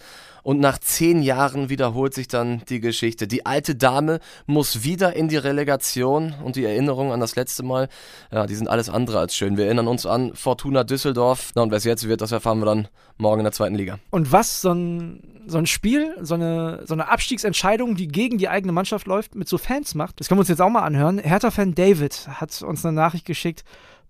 Und 0.48 0.62
nach 0.62 0.78
zehn 0.78 1.24
Jahren 1.24 1.68
wiederholt 1.68 2.14
sich 2.14 2.30
dann 2.30 2.62
die 2.70 2.80
Geschichte. 2.80 3.28
Die 3.28 3.46
alte 3.46 3.76
Dame 3.76 4.22
muss 4.46 4.86
wieder 4.86 5.14
in 5.14 5.28
die 5.28 5.36
Relegation 5.36 6.36
und 6.42 6.56
die 6.56 6.64
Erinnerungen 6.64 7.12
an 7.12 7.20
das 7.20 7.36
letzte 7.36 7.64
Mal, 7.64 7.90
ja, 8.32 8.46
die 8.46 8.56
sind 8.56 8.70
alles 8.70 8.88
andere 8.88 9.20
als 9.20 9.36
schön. 9.36 9.58
Wir 9.58 9.66
erinnern 9.66 9.90
uns 9.90 10.06
an 10.06 10.34
Fortuna 10.36 10.86
Düsseldorf. 10.86 11.52
Na, 11.56 11.64
und 11.64 11.72
wer 11.72 11.80
es 11.80 11.84
jetzt 11.84 12.08
wird, 12.08 12.22
das 12.22 12.32
erfahren 12.32 12.60
wir 12.60 12.66
dann 12.66 12.88
morgen 13.18 13.42
in 13.42 13.44
der 13.44 13.52
zweiten 13.52 13.76
Liga. 13.76 14.00
Und 14.10 14.32
was 14.32 14.62
so 14.62 14.72
ein, 14.72 15.22
so 15.48 15.58
ein 15.58 15.66
Spiel, 15.66 16.16
so 16.22 16.36
eine, 16.36 16.80
so 16.86 16.94
eine 16.94 17.10
Abstiegsentscheidung, 17.10 17.96
die 17.96 18.08
gegen 18.08 18.38
die 18.38 18.48
eigene 18.48 18.72
Mannschaft 18.72 19.06
läuft, 19.06 19.36
mit 19.36 19.50
so 19.50 19.58
Fans 19.58 19.96
macht, 19.96 20.22
das 20.22 20.30
können 20.30 20.38
wir 20.38 20.44
uns 20.44 20.50
jetzt 20.50 20.62
auch 20.62 20.70
mal 20.70 20.84
anhören. 20.84 21.20
Hertha-Fan 21.20 21.76
David 21.76 22.26
hat 22.26 22.62
uns 22.62 22.86
eine 22.86 22.96
Nachricht 22.96 23.26
geschickt. 23.26 23.66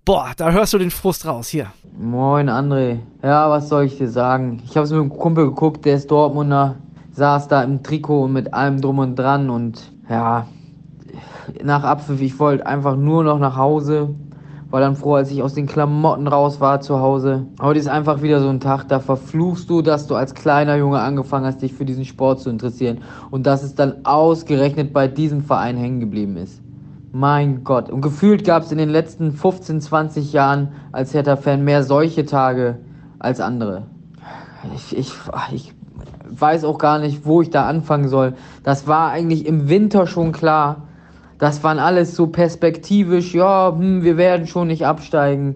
Boah, 0.08 0.32
da 0.38 0.52
hörst 0.52 0.72
du 0.74 0.78
den 0.78 0.90
Frust 0.90 1.26
raus. 1.26 1.50
Hier. 1.50 1.68
Moin, 2.00 2.50
André. 2.50 3.00
Ja, 3.22 3.50
was 3.50 3.68
soll 3.68 3.84
ich 3.84 3.98
dir 3.98 4.08
sagen? 4.08 4.62
Ich 4.64 4.78
habe 4.78 4.86
es 4.86 4.92
mit 4.92 5.02
einem 5.02 5.10
Kumpel 5.10 5.48
geguckt, 5.48 5.84
der 5.84 5.96
ist 5.96 6.10
Dortmunder, 6.10 6.76
saß 7.12 7.50
da 7.50 7.62
im 7.62 7.84
Trikot 7.84 8.30
mit 8.30 8.54
allem 8.54 8.80
drum 8.80 9.00
und 9.00 9.20
dran 9.20 9.50
und 9.50 9.92
ja, 10.10 10.48
nach 11.62 11.84
Abpfiff, 11.84 12.22
ich 12.22 12.40
wollte 12.40 12.66
einfach 12.66 12.96
nur 12.96 13.26
noch 13.26 13.38
nach 13.38 13.58
Hause. 13.58 14.16
War 14.70 14.80
dann 14.80 14.96
froh, 14.96 15.16
als 15.16 15.30
ich 15.30 15.44
aus 15.44 15.56
den 15.56 15.68
Klamotten 15.68 16.28
raus 16.28 16.62
war 16.62 16.80
zu 16.80 17.02
Hause. 17.02 17.46
Heute 17.62 17.80
ist 17.80 17.90
einfach 17.90 18.22
wieder 18.22 18.40
so 18.40 18.48
ein 18.48 18.62
Tag, 18.62 18.88
da 18.88 19.02
verfluchst 19.02 19.70
du, 19.70 19.82
dass 19.82 20.08
du 20.08 20.16
als 20.16 20.34
kleiner 20.34 20.78
Junge 20.78 21.02
angefangen 21.02 21.46
hast, 21.48 21.62
dich 21.62 21.74
für 21.74 21.84
diesen 21.84 22.06
Sport 22.06 22.40
zu 22.40 22.50
interessieren. 22.50 23.00
Und 23.30 23.46
dass 23.46 23.62
es 23.62 23.76
dann 23.76 24.06
ausgerechnet 24.06 24.94
bei 24.94 25.10
diesem 25.10 25.42
Verein 25.42 25.76
hängen 25.76 26.00
geblieben 26.00 26.38
ist. 26.38 26.62
Mein 27.20 27.64
Gott. 27.64 27.90
Und 27.90 28.02
gefühlt 28.02 28.46
gab 28.46 28.62
es 28.62 28.72
in 28.72 28.78
den 28.78 28.90
letzten 28.90 29.32
15, 29.32 29.82
20 29.82 30.34
Jahren 30.34 30.74
als 30.92 31.16
Hertha-Fan 31.16 31.64
mehr 31.64 31.82
solche 31.82 32.28
Tage 32.28 32.78
als 33.18 33.40
andere. 33.40 33.88
Ich, 34.76 34.96
ich, 34.96 35.14
ich 35.52 35.74
weiß 36.30 36.64
auch 36.64 36.78
gar 36.78 37.00
nicht, 37.00 37.26
wo 37.26 37.42
ich 37.42 37.50
da 37.50 37.66
anfangen 37.66 38.08
soll. 38.08 38.36
Das 38.62 38.86
war 38.86 39.10
eigentlich 39.10 39.48
im 39.48 39.68
Winter 39.68 40.06
schon 40.06 40.32
klar. 40.32 40.84
Das 41.40 41.64
waren 41.64 41.80
alles 41.80 42.16
so 42.16 42.28
perspektivisch, 42.28 43.34
ja, 43.34 43.74
hm, 43.76 44.04
wir 44.04 44.18
werden 44.18 44.46
schon 44.46 44.68
nicht 44.68 44.86
absteigen. 44.86 45.56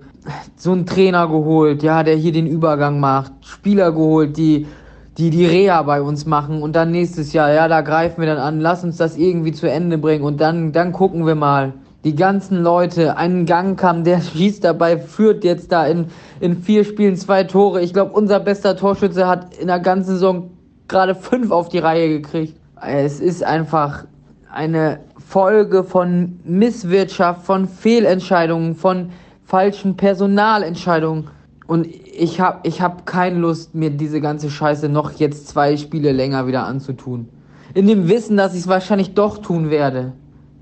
So 0.55 0.71
einen 0.71 0.87
Trainer 0.87 1.27
geholt, 1.27 1.83
ja, 1.83 2.01
der 2.01 2.15
hier 2.15 2.31
den 2.31 2.47
Übergang 2.47 2.99
macht. 2.99 3.33
Spieler 3.41 3.91
geholt, 3.91 4.35
die 4.35 4.65
die 5.17 5.29
die 5.29 5.45
Reha 5.45 5.81
bei 5.83 6.01
uns 6.01 6.25
machen 6.25 6.61
und 6.61 6.75
dann 6.75 6.91
nächstes 6.91 7.33
Jahr, 7.33 7.51
ja, 7.51 7.67
da 7.67 7.81
greifen 7.81 8.21
wir 8.21 8.27
dann 8.27 8.37
an, 8.37 8.59
lass 8.59 8.83
uns 8.83 8.97
das 8.97 9.17
irgendwie 9.17 9.51
zu 9.51 9.69
Ende 9.69 9.97
bringen 9.97 10.23
und 10.23 10.39
dann, 10.39 10.71
dann 10.71 10.91
gucken 10.91 11.25
wir 11.25 11.35
mal. 11.35 11.73
Die 12.03 12.15
ganzen 12.15 12.63
Leute, 12.63 13.17
einen 13.17 13.45
Gang 13.45 13.79
kam, 13.79 14.03
der 14.03 14.21
schießt 14.21 14.63
dabei, 14.63 14.97
führt 14.97 15.43
jetzt 15.43 15.71
da 15.71 15.85
in, 15.85 16.05
in 16.39 16.57
vier 16.57 16.83
Spielen 16.83 17.15
zwei 17.15 17.43
Tore. 17.43 17.81
Ich 17.81 17.93
glaube, 17.93 18.13
unser 18.13 18.39
bester 18.39 18.75
Torschütze 18.75 19.27
hat 19.27 19.55
in 19.57 19.67
der 19.67 19.79
ganzen 19.79 20.13
Saison 20.13 20.49
gerade 20.87 21.13
fünf 21.13 21.51
auf 21.51 21.69
die 21.69 21.77
Reihe 21.77 22.09
gekriegt. 22.09 22.57
Es 22.81 23.19
ist 23.19 23.43
einfach 23.43 24.05
eine 24.51 24.99
Folge 25.17 25.83
von 25.83 26.39
Misswirtschaft, 26.43 27.45
von 27.45 27.67
Fehlentscheidungen, 27.67 28.75
von 28.75 29.11
falschen 29.45 29.95
Personalentscheidungen. 29.95 31.27
Und 31.71 31.87
ich 31.87 32.41
habe 32.41 32.59
ich 32.63 32.81
hab 32.81 33.05
keine 33.05 33.39
Lust, 33.39 33.73
mir 33.73 33.91
diese 33.91 34.19
ganze 34.19 34.49
Scheiße 34.49 34.89
noch 34.89 35.13
jetzt 35.13 35.47
zwei 35.47 35.77
Spiele 35.77 36.11
länger 36.11 36.45
wieder 36.45 36.65
anzutun. 36.65 37.29
In 37.73 37.87
dem 37.87 38.09
Wissen, 38.09 38.35
dass 38.35 38.55
ich 38.55 38.59
es 38.63 38.67
wahrscheinlich 38.67 39.13
doch 39.13 39.37
tun 39.37 39.69
werde. 39.69 40.11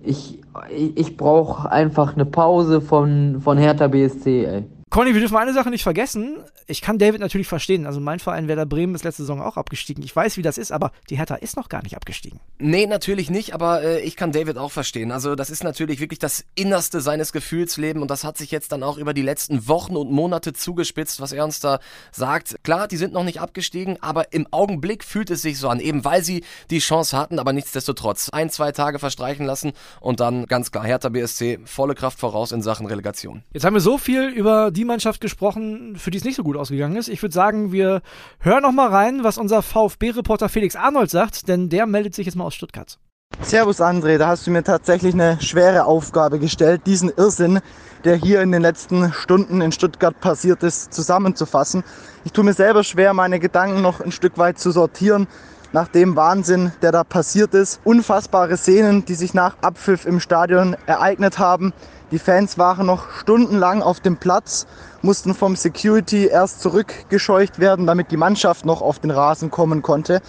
Ich, 0.03 0.39
ich, 0.69 0.95
ich 0.95 1.17
brauche 1.17 1.71
einfach 1.71 2.13
eine 2.13 2.25
Pause 2.25 2.79
von, 2.79 3.41
von 3.41 3.57
Hertha 3.57 3.87
BSC, 3.87 4.45
ey. 4.45 4.65
Conny, 4.89 5.13
wir 5.13 5.19
dürfen 5.19 5.37
eine 5.37 5.53
Sache 5.53 5.69
nicht 5.69 5.83
vergessen. 5.83 6.37
Ich 6.65 6.81
kann 6.81 6.97
David 6.97 7.21
natürlich 7.21 7.47
verstehen. 7.47 7.85
Also 7.85 7.99
mein 7.99 8.19
Verein 8.19 8.47
Werder 8.47 8.65
Bremen 8.65 8.95
ist 8.95 9.03
letzte 9.03 9.21
Saison 9.21 9.39
auch 9.39 9.55
abgestiegen. 9.55 10.03
Ich 10.03 10.15
weiß, 10.15 10.35
wie 10.37 10.41
das 10.41 10.57
ist, 10.57 10.71
aber 10.71 10.91
die 11.11 11.17
Hertha 11.17 11.35
ist 11.35 11.57
noch 11.57 11.69
gar 11.69 11.83
nicht 11.83 11.95
abgestiegen. 11.95 12.39
Nee, 12.57 12.87
natürlich 12.87 13.29
nicht, 13.29 13.53
aber 13.53 13.83
äh, 13.83 14.01
ich 14.01 14.15
kann 14.15 14.31
David 14.31 14.57
auch 14.57 14.71
verstehen. 14.71 15.11
Also 15.11 15.35
das 15.35 15.51
ist 15.51 15.63
natürlich 15.63 15.99
wirklich 15.99 16.17
das 16.17 16.43
Innerste 16.55 17.01
seines 17.01 17.31
Gefühlslebens 17.33 18.01
und 18.01 18.09
das 18.09 18.23
hat 18.23 18.39
sich 18.39 18.49
jetzt 18.49 18.71
dann 18.71 18.81
auch 18.81 18.97
über 18.97 19.13
die 19.13 19.21
letzten 19.21 19.67
Wochen 19.67 19.95
und 19.95 20.11
Monate 20.11 20.53
zugespitzt, 20.53 21.21
was 21.21 21.33
er 21.33 21.43
uns 21.43 21.59
da 21.59 21.79
sagt. 22.11 22.55
Klar, 22.63 22.87
die 22.87 22.97
sind 22.97 23.13
noch 23.13 23.23
nicht 23.23 23.41
abgestiegen, 23.41 24.01
aber 24.01 24.33
im 24.33 24.47
Augenblick 24.49 25.03
fühlt 25.03 25.29
es 25.29 25.43
sich 25.43 25.59
so 25.59 25.69
an, 25.69 25.79
eben 25.79 26.03
weil 26.03 26.23
sie 26.23 26.43
die 26.71 26.79
Chance 26.79 27.15
hatten, 27.15 27.37
aber 27.37 27.53
nichtsdestotrotz 27.53 28.29
ein, 28.31 28.49
zwei 28.49 28.71
Tage 28.71 28.97
verstreichen 28.97 29.45
lassen 29.45 29.73
und 30.01 30.19
dann 30.19 30.47
ganz 30.47 30.71
klar 30.71 30.83
Hertha 30.83 31.09
BSC 31.09 31.59
volle 31.65 31.93
Kraft 31.93 32.19
voraus 32.19 32.51
in 32.51 32.63
Sachen 32.63 32.87
Relegation. 32.87 33.43
Jetzt 33.53 33.65
haben 33.65 33.75
wir 33.75 33.81
so 33.81 33.99
viel 33.99 34.29
über 34.29 34.71
die 34.71 34.78
die 34.79 34.85
Mannschaft 34.85 35.19
gesprochen, 35.19 35.97
für 35.97 36.09
die 36.09 36.17
es 36.17 36.23
nicht 36.23 36.37
so 36.37 36.43
gut 36.43 36.55
ausgegangen 36.55 36.95
ist. 36.95 37.09
Ich 37.09 37.21
würde 37.21 37.33
sagen, 37.33 37.73
wir 37.73 38.01
hören 38.39 38.61
noch 38.61 38.71
mal 38.71 38.87
rein, 38.87 39.25
was 39.25 39.37
unser 39.37 39.61
VfB-Reporter 39.61 40.47
Felix 40.47 40.77
Arnold 40.77 41.11
sagt, 41.11 41.49
denn 41.49 41.67
der 41.67 41.85
meldet 41.85 42.15
sich 42.15 42.25
jetzt 42.25 42.35
mal 42.35 42.45
aus 42.45 42.55
Stuttgart. 42.55 42.97
Servus 43.41 43.81
André, 43.81 44.17
da 44.17 44.27
hast 44.27 44.47
du 44.47 44.51
mir 44.51 44.63
tatsächlich 44.63 45.13
eine 45.13 45.37
schwere 45.41 45.83
Aufgabe 45.83 46.39
gestellt, 46.39 46.83
diesen 46.85 47.09
Irrsinn, 47.09 47.59
der 48.05 48.15
hier 48.15 48.41
in 48.41 48.53
den 48.53 48.61
letzten 48.61 49.11
Stunden 49.11 49.59
in 49.59 49.73
Stuttgart 49.73 50.17
passiert 50.21 50.63
ist, 50.63 50.93
zusammenzufassen. 50.93 51.83
Ich 52.23 52.31
tue 52.31 52.45
mir 52.45 52.53
selber 52.53 52.85
schwer, 52.85 53.13
meine 53.13 53.39
Gedanken 53.39 53.81
noch 53.81 53.99
ein 53.99 54.13
Stück 54.13 54.37
weit 54.37 54.59
zu 54.59 54.71
sortieren 54.71 55.27
nach 55.73 55.87
dem 55.87 56.15
Wahnsinn, 56.15 56.71
der 56.81 56.91
da 56.91 57.03
passiert 57.03 57.53
ist. 57.53 57.81
Unfassbare 57.83 58.57
Szenen, 58.57 59.05
die 59.05 59.13
sich 59.13 59.33
nach 59.33 59.57
Abpfiff 59.61 60.05
im 60.05 60.19
Stadion 60.19 60.75
ereignet 60.85 61.37
haben. 61.37 61.73
Die 62.11 62.17
Fans 62.17 62.57
waren 62.57 62.87
noch 62.87 63.11
stundenlang 63.11 63.83
auf 63.83 63.99
dem 63.99 64.17
Platz, 64.17 64.65
mussten 65.03 65.35
vom 65.35 65.55
Security 65.55 66.25
erst 66.25 66.59
zurückgescheucht 66.61 67.59
werden, 67.59 67.85
damit 67.85 68.09
die 68.09 68.17
Mannschaft 68.17 68.65
noch 68.65 68.81
auf 68.81 68.97
den 68.97 69.11
Rasen 69.11 69.51
kommen 69.51 69.83
konnte. 69.83 70.21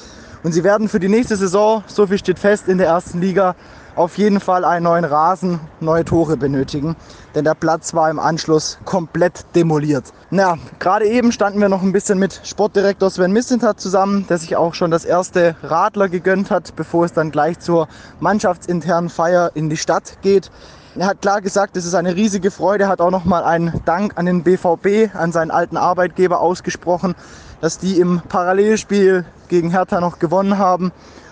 Und 0.42 0.52
sie 0.52 0.62
werden 0.62 0.90
für 0.90 1.00
die 1.00 1.08
nächste 1.08 1.36
Saison, 1.36 1.82
so 1.86 2.06
viel 2.06 2.18
steht 2.18 2.38
fest, 2.38 2.68
in 2.68 2.76
der 2.76 2.88
ersten 2.88 3.22
Liga 3.22 3.56
auf 4.00 4.16
jeden 4.16 4.40
Fall 4.40 4.64
einen 4.64 4.84
neuen 4.84 5.04
Rasen, 5.04 5.60
neue 5.80 6.06
Tore 6.06 6.38
benötigen. 6.38 6.96
Denn 7.34 7.44
der 7.44 7.54
Platz 7.54 7.92
war 7.92 8.08
im 8.10 8.18
Anschluss 8.18 8.78
komplett 8.86 9.44
demoliert. 9.54 10.04
Na, 10.30 10.56
gerade 10.78 11.06
eben 11.06 11.32
standen 11.32 11.60
wir 11.60 11.68
noch 11.68 11.82
ein 11.82 11.92
bisschen 11.92 12.18
mit 12.18 12.40
Sportdirektor 12.42 13.10
Sven 13.10 13.32
Missentat 13.32 13.78
zusammen, 13.78 14.24
der 14.26 14.38
sich 14.38 14.56
auch 14.56 14.72
schon 14.72 14.90
das 14.90 15.04
erste 15.04 15.54
Radler 15.62 16.08
gegönnt 16.08 16.50
hat, 16.50 16.74
bevor 16.76 17.04
es 17.04 17.12
dann 17.12 17.30
gleich 17.30 17.60
zur 17.60 17.88
mannschaftsinternen 18.20 19.10
Feier 19.10 19.50
in 19.52 19.68
die 19.68 19.76
Stadt 19.76 20.16
geht. 20.22 20.50
Er 20.96 21.06
hat 21.06 21.20
klar 21.20 21.42
gesagt, 21.42 21.76
es 21.76 21.84
ist 21.84 21.94
eine 21.94 22.16
riesige 22.16 22.50
Freude, 22.50 22.88
hat 22.88 23.02
auch 23.02 23.10
nochmal 23.10 23.44
einen 23.44 23.82
Dank 23.84 24.16
an 24.16 24.24
den 24.24 24.42
BVB, 24.42 25.14
an 25.14 25.30
seinen 25.30 25.50
alten 25.50 25.76
Arbeitgeber 25.76 26.40
ausgesprochen, 26.40 27.14
dass 27.60 27.78
die 27.78 28.00
im 28.00 28.22
Parallelspiel 28.30 29.26
gegen 29.48 29.70
Hertha 29.70 30.00
noch 30.00 30.18
gewonnen 30.18 30.56
haben 30.56 30.90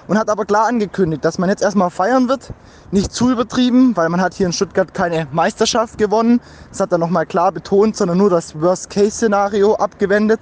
und 0.09 0.19
hat 0.19 0.31
aber 0.31 0.47
klar 0.47 0.67
angekündigt, 0.67 1.25
dass 1.25 1.39
man 1.39 1.51
jetzt 1.51 1.63
erstmal 1.63 1.91
feiern 1.91 2.29
wird, 2.29 2.53
nicht 2.91 3.13
zu 3.13 3.31
übertrieben, 3.31 3.97
weil 3.97 4.09
man 4.09 4.21
hat 4.21 4.35
hier 4.35 4.47
in 4.47 4.53
Stuttgart 4.53 4.93
keine 4.95 5.29
Meisterschaft 5.31 5.99
gewonnen. 5.99 6.41
Das 6.71 6.81
hat 6.81 6.91
er 6.91 6.99
nochmal 6.99 7.27
klar 7.27 7.53
betont, 7.53 7.97
sondern 7.97 8.19
nur 8.19 8.31
das 8.31 8.61
Worst-Case-Szenario 8.61 9.75
abgewendet. 9.75 10.41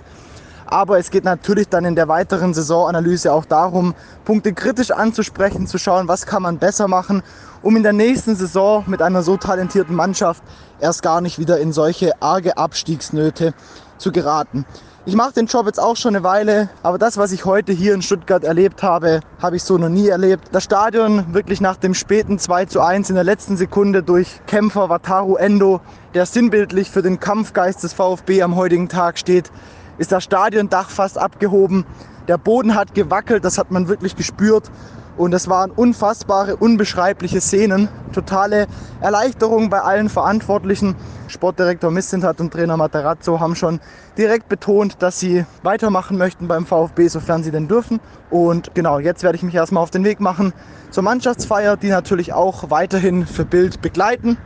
Aber 0.66 0.98
es 0.98 1.10
geht 1.10 1.24
natürlich 1.24 1.68
dann 1.68 1.84
in 1.84 1.94
der 1.94 2.08
weiteren 2.08 2.54
Saisonanalyse 2.54 3.32
auch 3.32 3.44
darum, 3.44 3.94
Punkte 4.24 4.52
kritisch 4.52 4.90
anzusprechen, 4.90 5.66
zu 5.66 5.78
schauen, 5.78 6.08
was 6.08 6.26
kann 6.26 6.42
man 6.42 6.58
besser 6.58 6.88
machen, 6.88 7.22
um 7.62 7.76
in 7.76 7.82
der 7.82 7.92
nächsten 7.92 8.34
Saison 8.34 8.84
mit 8.86 9.02
einer 9.02 9.22
so 9.22 9.36
talentierten 9.36 9.94
Mannschaft 9.94 10.42
erst 10.80 11.02
gar 11.02 11.20
nicht 11.20 11.38
wieder 11.38 11.58
in 11.58 11.72
solche 11.72 12.20
arge 12.20 12.56
Abstiegsnöte 12.56 13.54
zu 13.98 14.10
geraten. 14.10 14.64
Ich 15.08 15.14
mache 15.14 15.34
den 15.34 15.46
Job 15.46 15.66
jetzt 15.66 15.78
auch 15.78 15.94
schon 15.94 16.16
eine 16.16 16.24
Weile, 16.24 16.68
aber 16.82 16.98
das, 16.98 17.16
was 17.16 17.30
ich 17.30 17.44
heute 17.44 17.72
hier 17.72 17.94
in 17.94 18.02
Stuttgart 18.02 18.42
erlebt 18.42 18.82
habe, 18.82 19.20
habe 19.40 19.54
ich 19.54 19.62
so 19.62 19.78
noch 19.78 19.88
nie 19.88 20.08
erlebt. 20.08 20.48
Das 20.50 20.64
Stadion 20.64 21.32
wirklich 21.32 21.60
nach 21.60 21.76
dem 21.76 21.94
späten 21.94 22.40
2 22.40 22.64
zu 22.64 22.80
1 22.80 23.10
in 23.10 23.14
der 23.14 23.22
letzten 23.22 23.56
Sekunde 23.56 24.02
durch 24.02 24.40
Kämpfer 24.48 24.88
Wataru 24.88 25.36
Endo, 25.36 25.80
der 26.14 26.26
sinnbildlich 26.26 26.90
für 26.90 27.02
den 27.02 27.20
Kampfgeist 27.20 27.84
des 27.84 27.92
VfB 27.92 28.42
am 28.42 28.56
heutigen 28.56 28.88
Tag 28.88 29.16
steht, 29.16 29.52
ist 29.96 30.10
das 30.10 30.24
Stadiondach 30.24 30.90
fast 30.90 31.18
abgehoben. 31.18 31.86
Der 32.26 32.36
Boden 32.36 32.74
hat 32.74 32.92
gewackelt, 32.92 33.44
das 33.44 33.58
hat 33.58 33.70
man 33.70 33.86
wirklich 33.86 34.16
gespürt. 34.16 34.72
Und 35.16 35.32
es 35.32 35.48
waren 35.48 35.70
unfassbare, 35.70 36.56
unbeschreibliche 36.56 37.40
Szenen. 37.40 37.88
Totale 38.12 38.66
Erleichterung 39.00 39.70
bei 39.70 39.80
allen 39.80 40.10
Verantwortlichen. 40.10 40.94
Sportdirektor 41.28 41.90
Missentat 41.90 42.38
und 42.40 42.52
Trainer 42.52 42.76
Materazzo 42.76 43.40
haben 43.40 43.56
schon 43.56 43.80
direkt 44.18 44.48
betont, 44.50 44.96
dass 45.02 45.18
sie 45.18 45.46
weitermachen 45.62 46.18
möchten 46.18 46.48
beim 46.48 46.66
VfB, 46.66 47.08
sofern 47.08 47.42
sie 47.42 47.50
denn 47.50 47.66
dürfen. 47.66 47.98
Und 48.28 48.74
genau, 48.74 48.98
jetzt 48.98 49.22
werde 49.22 49.36
ich 49.36 49.42
mich 49.42 49.54
erstmal 49.54 49.82
auf 49.82 49.90
den 49.90 50.04
Weg 50.04 50.20
machen 50.20 50.52
zur 50.90 51.02
Mannschaftsfeier, 51.02 51.78
die 51.78 51.88
natürlich 51.88 52.34
auch 52.34 52.70
weiterhin 52.70 53.26
für 53.26 53.46
Bild 53.46 53.80
begleiten. 53.80 54.36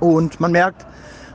Und 0.00 0.40
man 0.40 0.52
merkt, 0.52 0.86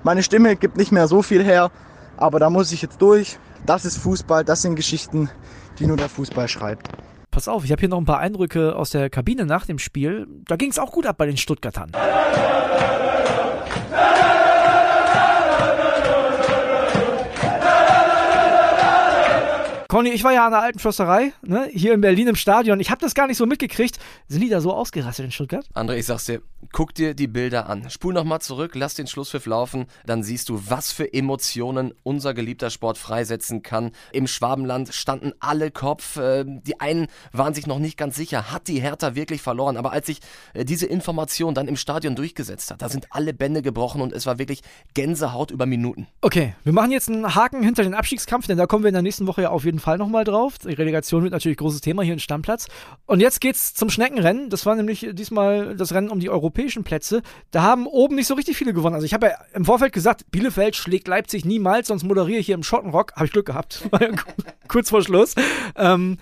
meine 0.04 0.24
Stimme 0.24 0.56
gibt 0.56 0.76
nicht 0.78 0.92
mehr 0.92 1.08
so 1.08 1.22
viel 1.22 1.44
her, 1.44 1.70
aber 2.18 2.40
da 2.40 2.50
muss 2.50 2.72
ich 2.72 2.82
jetzt 2.82 3.00
durch. 3.00 3.38
Das 3.68 3.86
ist 3.86 3.98
Fußball, 3.98 4.44
das 4.44 4.64
sind 4.64 4.76
Geschichten, 4.76 5.30
die 5.78 5.86
nur 5.86 5.98
der 5.98 6.10
Fußball 6.10 6.48
schreibt. 6.48 6.90
Pass 7.36 7.50
auf, 7.50 7.66
ich 7.66 7.72
habe 7.74 7.82
hier 7.82 7.90
noch 7.90 7.98
ein 7.98 8.06
paar 8.06 8.20
Eindrücke 8.20 8.78
aus 8.78 8.92
der 8.92 9.10
Kabine 9.10 9.46
nach 9.46 9.66
dem 9.66 9.78
Spiel. 9.78 10.26
Da 10.46 10.56
ging 10.56 10.72
es 10.72 10.80
auch 10.80 10.94
gut 10.94 11.06
ab 11.06 11.18
bei 11.18 11.26
den 11.26 11.36
Stuttgartern. 11.36 11.92
Conny, 19.90 20.12
ich 20.12 20.24
war 20.24 20.32
ja 20.32 20.46
an 20.46 20.52
der 20.52 20.62
alten 20.62 20.80
Försterei, 20.80 21.34
ne, 21.42 21.68
hier 21.72 21.94
in 21.94 22.00
Berlin 22.00 22.30
im 22.30 22.36
Stadion. 22.36 22.80
Ich 22.80 22.90
habe 22.90 23.02
das 23.02 23.14
gar 23.14 23.28
nicht 23.28 23.38
so 23.38 23.46
mitgekriegt. 23.46 24.00
Sind 24.30 24.40
die 24.40 24.50
da 24.50 24.62
so 24.62 24.74
ausgerastet 24.74 25.26
in 25.26 25.32
Stuttgart? 25.32 25.66
André, 25.74 25.96
ich 25.96 26.06
sag's 26.06 26.26
dir, 26.26 26.42
guck 26.72 26.94
dir 26.94 27.14
die 27.14 27.28
Bilder 27.28 27.70
an. 27.70 27.90
Spul 27.90 28.14
nochmal 28.14 28.42
zurück, 28.42 28.72
lass 28.76 28.94
den 28.94 29.08
Schlusspfiff 29.08 29.46
laufen, 29.46 29.86
dann 30.06 30.24
siehst 30.24 30.50
du, 30.50 30.62
was 30.70 30.92
für 30.92 31.14
Emotionen 31.14 31.94
unser 32.04 32.34
geliebter 32.34 32.70
Sport 32.70 32.98
freisetzen 32.98 33.64
kann. 33.64 33.92
Im 34.12 34.28
Schwabenland 34.28 34.94
standen 34.94 35.34
alle 35.40 35.72
Kopf. 35.72 36.18
Äh, 36.18 36.46
die 36.46 36.80
einen 36.80 37.08
waren 37.32 37.54
sich 37.54 37.68
noch 37.68 37.80
nicht 37.80 37.98
ganz 37.98 38.16
sicher, 38.16 38.52
hat 38.52 38.68
die 38.68 38.82
Hertha 38.82 39.16
wirklich 39.16 39.42
verloren? 39.42 39.78
Aber 39.78 39.92
als 39.92 40.08
sich 40.08 40.20
äh, 40.54 40.66
diese 40.66 40.86
Information 40.86 41.54
dann 41.54 41.68
im 41.68 41.76
Stadion 41.76 42.16
durchgesetzt 42.16 42.72
hat, 42.72 42.82
da 42.82 42.90
sind 42.90 43.08
alle 43.12 43.34
Bände 43.34 43.62
gebrochen 43.62 44.02
und 44.02 44.14
es 44.14 44.26
war 44.26 44.40
wirklich 44.40 44.62
Gänsehaut 44.94 45.52
über 45.52 45.66
Minuten. 45.66 46.08
Okay, 46.22 46.56
wir 46.64 46.74
machen 46.74 46.92
jetzt 46.92 47.10
einen 47.10 47.36
Haken 47.36 47.64
hinter 47.64 47.84
den 47.84 47.94
Abstiegskampf, 47.94 48.48
denn 48.48 48.58
da 48.58 48.68
kommen 48.68 48.84
wir 48.84 48.90
in 48.90 48.94
der 48.94 49.02
nächsten 49.02 49.28
Woche 49.28 49.44
ja 49.44 49.50
auf 49.50 49.66
jeden 49.66 49.80
Fall 49.80 49.98
nochmal 49.98 50.24
drauf. 50.24 50.58
Die 50.58 50.74
Relegation 50.74 51.24
wird 51.24 51.34
natürlich 51.34 51.58
großes 51.58 51.82
Thema 51.82 52.04
hier 52.04 52.14
in 52.14 52.20
Stammplatz. 52.20 52.68
Und 53.06 53.20
jetzt 53.20 53.42
geht's 53.42 53.74
zum 53.74 53.90
Schneckenrennen. 53.90 54.50
Das 54.50 54.66
war 54.66 54.76
nämlich 54.76 55.08
diesmal 55.14 55.76
das 55.76 55.94
Rennen 55.94 56.10
um 56.10 56.20
die 56.20 56.30
europäischen 56.56 56.84
Plätze. 56.84 57.22
Da 57.52 57.64
haben 57.64 57.86
oben 57.86 58.16
nicht 58.16 58.28
so 58.28 58.34
richtig 58.34 58.58
viele 58.58 58.74
gewonnen. 58.74 58.96
Also 58.96 59.06
ich 59.06 59.14
habe 59.14 59.28
ja 59.28 59.34
im 59.54 59.66
Vorfeld 59.66 59.92
gesagt, 59.92 60.32
Bielefeld 60.32 60.76
schlägt 60.76 61.08
Leipzig 61.08 61.44
niemals, 61.44 61.90
sonst 61.90 62.04
moderiere 62.04 62.40
ich 62.40 62.46
hier 62.46 62.56
im 62.56 62.64
Schottenrock. 62.64 63.14
Habe 63.16 63.26
ich 63.26 63.32
Glück 63.32 63.46
gehabt. 63.46 63.90
Kurz 64.68 64.90
vor 64.90 65.04
Schluss. 65.04 65.36
Ähm, 65.76 66.18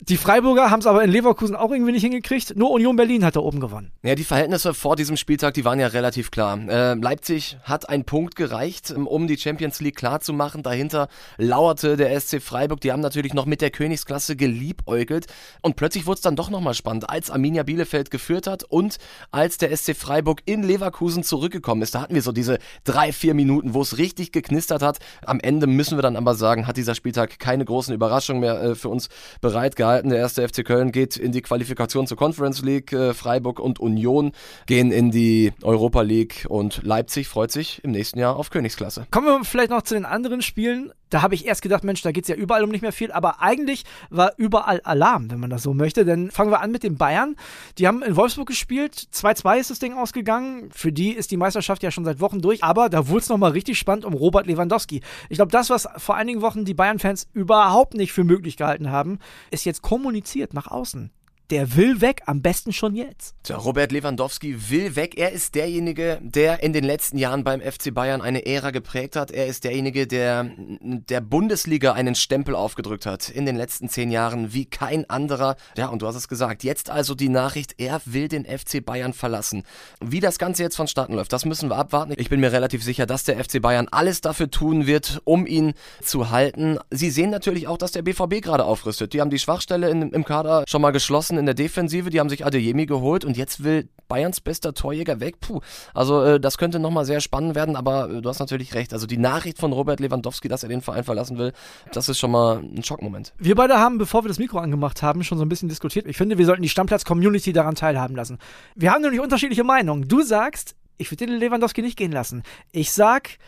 die 0.00 0.16
Freiburger 0.16 0.70
haben 0.70 0.78
es 0.78 0.86
aber 0.86 1.02
in 1.02 1.10
Leverkusen 1.10 1.56
auch 1.56 1.72
irgendwie 1.72 1.90
nicht 1.90 2.02
hingekriegt. 2.02 2.56
Nur 2.56 2.70
Union 2.70 2.94
Berlin 2.94 3.24
hat 3.24 3.34
da 3.34 3.40
oben 3.40 3.58
gewonnen. 3.58 3.90
Ja, 4.04 4.14
die 4.14 4.22
Verhältnisse 4.22 4.72
vor 4.72 4.94
diesem 4.94 5.16
Spieltag, 5.16 5.54
die 5.54 5.64
waren 5.64 5.80
ja 5.80 5.88
relativ 5.88 6.30
klar. 6.30 6.56
Äh, 6.68 6.94
Leipzig 6.94 7.56
hat 7.64 7.88
einen 7.88 8.04
Punkt 8.04 8.36
gereicht, 8.36 8.90
ähm, 8.90 9.08
um 9.08 9.26
die 9.26 9.36
Champions 9.36 9.80
League 9.80 9.96
klar 9.96 10.20
zu 10.20 10.32
machen. 10.32 10.62
Dahinter 10.62 11.08
lauerte 11.36 11.96
der 11.96 12.18
SC 12.18 12.40
Freiburg. 12.40 12.80
Die 12.80 12.92
haben 12.92 13.00
natürlich 13.00 13.34
noch 13.34 13.44
mit 13.44 13.60
der 13.60 13.70
Königsklasse 13.70 14.36
geliebäugelt. 14.36 15.26
Und 15.62 15.74
plötzlich 15.74 16.06
wurde 16.06 16.14
es 16.14 16.20
dann 16.20 16.36
doch 16.36 16.48
nochmal 16.48 16.74
spannend, 16.74 17.10
als 17.10 17.28
Arminia 17.28 17.64
Bielefeld 17.64 18.12
geführt 18.12 18.46
hat 18.46 18.62
und 18.62 18.98
als 19.32 19.58
der 19.58 19.76
SC 19.76 19.96
Freiburg 19.96 20.42
in 20.44 20.62
Leverkusen 20.62 21.24
zurückgekommen 21.24 21.82
ist. 21.82 21.96
Da 21.96 22.02
hatten 22.02 22.14
wir 22.14 22.22
so 22.22 22.30
diese 22.30 22.60
drei, 22.84 23.12
vier 23.12 23.34
Minuten, 23.34 23.74
wo 23.74 23.82
es 23.82 23.98
richtig 23.98 24.30
geknistert 24.30 24.80
hat. 24.80 24.98
Am 25.26 25.40
Ende 25.40 25.66
müssen 25.66 25.98
wir 25.98 26.02
dann 26.02 26.16
aber 26.16 26.36
sagen, 26.36 26.68
hat 26.68 26.76
dieser 26.76 26.94
Spieltag 26.94 27.40
keine 27.40 27.64
großen 27.64 27.92
Überraschungen 27.92 28.40
mehr 28.40 28.62
äh, 28.62 28.74
für 28.76 28.90
uns 28.90 29.08
bereitgehalten 29.40 29.87
gehalten. 29.88 30.10
Der 30.10 30.18
erste 30.18 30.46
FC 30.46 30.64
Köln 30.64 30.92
geht 30.92 31.16
in 31.16 31.32
die 31.32 31.40
Qualifikation 31.40 32.06
zur 32.06 32.18
Conference 32.18 32.62
League. 32.62 32.92
Äh, 32.92 33.14
Freiburg 33.14 33.58
und 33.58 33.80
Union 33.80 34.32
gehen 34.66 34.92
in 34.92 35.10
die 35.10 35.52
Europa 35.62 36.02
League 36.02 36.46
und 36.48 36.82
Leipzig 36.82 37.26
freut 37.28 37.50
sich 37.50 37.82
im 37.84 37.92
nächsten 37.92 38.18
Jahr 38.18 38.36
auf 38.36 38.50
Königsklasse. 38.50 39.06
Kommen 39.10 39.26
wir 39.26 39.44
vielleicht 39.44 39.70
noch 39.70 39.82
zu 39.82 39.94
den 39.94 40.04
anderen 40.04 40.42
Spielen. 40.42 40.92
Da 41.10 41.22
habe 41.22 41.34
ich 41.34 41.46
erst 41.46 41.62
gedacht, 41.62 41.84
Mensch, 41.84 42.02
da 42.02 42.12
geht 42.12 42.24
es 42.24 42.28
ja 42.28 42.34
überall 42.34 42.64
um 42.64 42.70
nicht 42.70 42.82
mehr 42.82 42.92
viel, 42.92 43.12
aber 43.12 43.40
eigentlich 43.40 43.84
war 44.10 44.32
überall 44.36 44.80
Alarm, 44.82 45.30
wenn 45.30 45.40
man 45.40 45.48
das 45.48 45.62
so 45.62 45.72
möchte. 45.72 46.04
Denn 46.04 46.30
fangen 46.30 46.50
wir 46.50 46.60
an 46.60 46.70
mit 46.70 46.82
den 46.82 46.96
Bayern. 46.96 47.36
Die 47.78 47.86
haben 47.86 48.02
in 48.02 48.16
Wolfsburg 48.16 48.46
gespielt. 48.46 49.08
2-2 49.14 49.58
ist 49.58 49.70
das 49.70 49.78
Ding 49.78 49.94
ausgegangen. 49.94 50.68
Für 50.70 50.92
die 50.92 51.12
ist 51.12 51.30
die 51.30 51.36
Meisterschaft 51.36 51.82
ja 51.82 51.90
schon 51.90 52.04
seit 52.04 52.20
Wochen 52.20 52.40
durch. 52.42 52.62
Aber 52.62 52.90
da 52.90 53.08
wurde 53.08 53.20
es 53.20 53.28
nochmal 53.28 53.52
richtig 53.52 53.78
spannend 53.78 54.04
um 54.04 54.12
Robert 54.12 54.46
Lewandowski. 54.46 55.00
Ich 55.30 55.38
glaube, 55.38 55.50
das, 55.50 55.70
was 55.70 55.88
vor 55.96 56.16
einigen 56.16 56.42
Wochen 56.42 56.64
die 56.64 56.74
Bayern-Fans 56.74 57.28
überhaupt 57.32 57.94
nicht 57.94 58.12
für 58.12 58.24
möglich 58.24 58.56
gehalten 58.56 58.90
haben, 58.90 59.18
ist 59.50 59.64
jetzt 59.64 59.77
kommuniziert 59.82 60.54
nach 60.54 60.66
außen 60.66 61.12
der 61.50 61.76
will 61.76 62.00
weg, 62.00 62.22
am 62.26 62.42
besten 62.42 62.72
schon 62.72 62.94
jetzt. 62.94 63.34
Tja, 63.42 63.56
Robert 63.56 63.90
Lewandowski 63.90 64.70
will 64.70 64.96
weg. 64.96 65.16
Er 65.16 65.32
ist 65.32 65.54
derjenige, 65.54 66.18
der 66.20 66.62
in 66.62 66.72
den 66.72 66.84
letzten 66.84 67.16
Jahren 67.16 67.42
beim 67.42 67.60
FC 67.60 67.94
Bayern 67.94 68.20
eine 68.20 68.44
Ära 68.44 68.70
geprägt 68.70 69.16
hat. 69.16 69.30
Er 69.30 69.46
ist 69.46 69.64
derjenige, 69.64 70.06
der 70.06 70.50
der 70.80 71.20
Bundesliga 71.22 71.92
einen 71.92 72.14
Stempel 72.14 72.54
aufgedrückt 72.54 73.06
hat 73.06 73.30
in 73.30 73.46
den 73.46 73.56
letzten 73.56 73.88
zehn 73.88 74.10
Jahren 74.10 74.52
wie 74.52 74.66
kein 74.66 75.08
anderer. 75.08 75.56
Ja, 75.76 75.88
und 75.88 76.02
du 76.02 76.06
hast 76.06 76.16
es 76.16 76.28
gesagt. 76.28 76.64
Jetzt 76.64 76.90
also 76.90 77.14
die 77.14 77.30
Nachricht, 77.30 77.74
er 77.78 78.02
will 78.04 78.28
den 78.28 78.44
FC 78.44 78.84
Bayern 78.84 79.14
verlassen. 79.14 79.62
Wie 80.00 80.20
das 80.20 80.38
Ganze 80.38 80.62
jetzt 80.62 80.76
vonstatten 80.76 81.14
läuft, 81.14 81.32
das 81.32 81.46
müssen 81.46 81.70
wir 81.70 81.76
abwarten. 81.76 82.12
Ich 82.16 82.28
bin 82.28 82.40
mir 82.40 82.52
relativ 82.52 82.84
sicher, 82.84 83.06
dass 83.06 83.24
der 83.24 83.42
FC 83.42 83.62
Bayern 83.62 83.88
alles 83.90 84.20
dafür 84.20 84.50
tun 84.50 84.86
wird, 84.86 85.22
um 85.24 85.46
ihn 85.46 85.72
zu 86.02 86.30
halten. 86.30 86.78
Sie 86.90 87.10
sehen 87.10 87.30
natürlich 87.30 87.68
auch, 87.68 87.78
dass 87.78 87.92
der 87.92 88.02
BVB 88.02 88.42
gerade 88.42 88.64
aufrüstet. 88.64 89.14
Die 89.14 89.20
haben 89.22 89.30
die 89.30 89.38
Schwachstelle 89.38 89.88
in, 89.88 90.10
im 90.10 90.24
Kader 90.24 90.64
schon 90.66 90.82
mal 90.82 90.90
geschlossen 90.90 91.37
in 91.38 91.46
der 91.46 91.54
Defensive, 91.54 92.10
die 92.10 92.20
haben 92.20 92.28
sich 92.28 92.44
Adeyemi 92.44 92.86
geholt 92.86 93.24
und 93.24 93.36
jetzt 93.36 93.64
will 93.64 93.88
Bayerns 94.08 94.40
bester 94.40 94.74
Torjäger 94.74 95.20
weg. 95.20 95.40
Puh, 95.40 95.60
also 95.94 96.22
äh, 96.22 96.40
das 96.40 96.58
könnte 96.58 96.78
nochmal 96.78 97.04
sehr 97.04 97.20
spannend 97.20 97.54
werden, 97.54 97.76
aber 97.76 98.10
äh, 98.10 98.22
du 98.22 98.28
hast 98.28 98.38
natürlich 98.38 98.74
recht. 98.74 98.92
Also 98.92 99.06
die 99.06 99.18
Nachricht 99.18 99.58
von 99.58 99.72
Robert 99.72 100.00
Lewandowski, 100.00 100.48
dass 100.48 100.62
er 100.62 100.68
den 100.68 100.80
Verein 100.80 101.04
verlassen 101.04 101.38
will, 101.38 101.52
das 101.92 102.08
ist 102.08 102.18
schon 102.18 102.30
mal 102.30 102.58
ein 102.58 102.82
Schockmoment. 102.82 103.34
Wir 103.38 103.54
beide 103.54 103.78
haben, 103.78 103.98
bevor 103.98 104.24
wir 104.24 104.28
das 104.28 104.38
Mikro 104.38 104.58
angemacht 104.58 105.02
haben, 105.02 105.22
schon 105.24 105.38
so 105.38 105.44
ein 105.44 105.48
bisschen 105.48 105.68
diskutiert. 105.68 106.06
Ich 106.06 106.16
finde, 106.16 106.38
wir 106.38 106.46
sollten 106.46 106.62
die 106.62 106.68
Stammplatz-Community 106.68 107.52
daran 107.52 107.74
teilhaben 107.74 108.16
lassen. 108.16 108.38
Wir 108.74 108.92
haben 108.92 109.02
nämlich 109.02 109.20
unterschiedliche 109.20 109.64
Meinungen. 109.64 110.08
Du 110.08 110.22
sagst, 110.22 110.74
ich 110.96 111.10
würde 111.10 111.26
den 111.26 111.36
Lewandowski 111.36 111.82
nicht 111.82 111.96
gehen 111.96 112.12
lassen. 112.12 112.42
Ich 112.72 112.92
sag, 112.92 113.38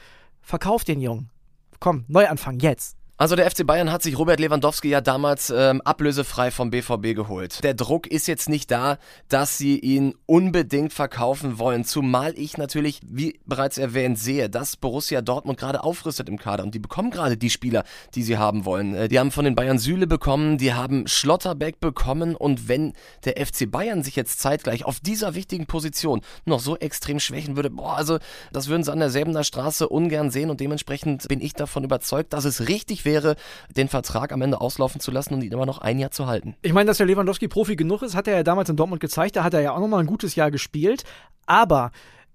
verkauf 0.40 0.84
den 0.84 1.00
Jungen. 1.00 1.30
Komm, 1.80 2.04
Neuanfang, 2.08 2.60
jetzt. 2.60 2.99
Also 3.20 3.36
der 3.36 3.50
FC 3.50 3.66
Bayern 3.66 3.92
hat 3.92 4.02
sich 4.02 4.18
Robert 4.18 4.40
Lewandowski 4.40 4.88
ja 4.88 5.02
damals 5.02 5.52
ähm, 5.54 5.82
ablösefrei 5.82 6.50
vom 6.50 6.70
BVB 6.70 7.14
geholt. 7.14 7.62
Der 7.62 7.74
Druck 7.74 8.06
ist 8.06 8.26
jetzt 8.26 8.48
nicht 8.48 8.70
da, 8.70 8.96
dass 9.28 9.58
sie 9.58 9.78
ihn 9.78 10.14
unbedingt 10.24 10.94
verkaufen 10.94 11.58
wollen, 11.58 11.84
zumal 11.84 12.32
ich 12.38 12.56
natürlich, 12.56 13.02
wie 13.04 13.38
bereits 13.44 13.76
erwähnt, 13.76 14.18
sehe, 14.18 14.48
dass 14.48 14.78
Borussia 14.78 15.20
Dortmund 15.20 15.58
gerade 15.58 15.84
aufrüstet 15.84 16.30
im 16.30 16.38
Kader 16.38 16.62
und 16.62 16.74
die 16.74 16.78
bekommen 16.78 17.10
gerade 17.10 17.36
die 17.36 17.50
Spieler, 17.50 17.84
die 18.14 18.22
sie 18.22 18.38
haben 18.38 18.64
wollen. 18.64 18.94
Äh, 18.94 19.08
die 19.08 19.18
haben 19.18 19.32
von 19.32 19.44
den 19.44 19.54
Bayern 19.54 19.78
Süle 19.78 20.06
bekommen, 20.06 20.56
die 20.56 20.72
haben 20.72 21.06
Schlotterbeck 21.06 21.78
bekommen 21.78 22.34
und 22.34 22.68
wenn 22.68 22.94
der 23.26 23.34
FC 23.36 23.70
Bayern 23.70 24.02
sich 24.02 24.16
jetzt 24.16 24.40
zeitgleich 24.40 24.86
auf 24.86 24.98
dieser 24.98 25.34
wichtigen 25.34 25.66
Position 25.66 26.22
noch 26.46 26.60
so 26.60 26.74
extrem 26.78 27.20
schwächen 27.20 27.54
würde, 27.54 27.68
boah, 27.68 27.98
also 27.98 28.18
das 28.50 28.68
würden 28.68 28.82
sie 28.82 28.90
an 28.90 29.00
der 29.00 29.44
Straße 29.44 29.90
ungern 29.90 30.30
sehen 30.30 30.48
und 30.48 30.60
dementsprechend 30.60 31.28
bin 31.28 31.42
ich 31.42 31.52
davon 31.52 31.84
überzeugt, 31.84 32.32
dass 32.32 32.46
es 32.46 32.66
richtig 32.66 33.04
wäre, 33.04 33.09
wäre, 33.10 33.34
den 33.76 33.88
Vertrag 33.88 34.32
am 34.32 34.42
Ende 34.42 34.60
auslaufen 34.60 35.00
zu 35.00 35.10
lassen 35.10 35.34
und 35.34 35.42
ihn 35.42 35.52
immer 35.52 35.66
noch 35.66 35.78
ein 35.78 35.98
Jahr 35.98 36.12
zu 36.12 36.26
halten. 36.26 36.54
Ich 36.62 36.72
meine, 36.72 36.86
dass 36.86 36.98
der 36.98 37.06
Lewandowski 37.06 37.48
Profi 37.48 37.74
genug 37.74 38.02
ist, 38.02 38.14
hat 38.14 38.28
er 38.28 38.36
ja 38.36 38.42
damals 38.42 38.68
in 38.68 38.76
Dortmund 38.76 39.00
gezeigt. 39.00 39.36
Da 39.36 39.44
hat 39.44 39.54
er 39.54 39.60
ja 39.60 39.72
auch 39.72 39.80
nochmal 39.80 40.00
ein 40.00 40.06
gutes 40.06 40.36
Jahr 40.36 40.50
gespielt. 40.50 41.02
Aber 41.46 41.90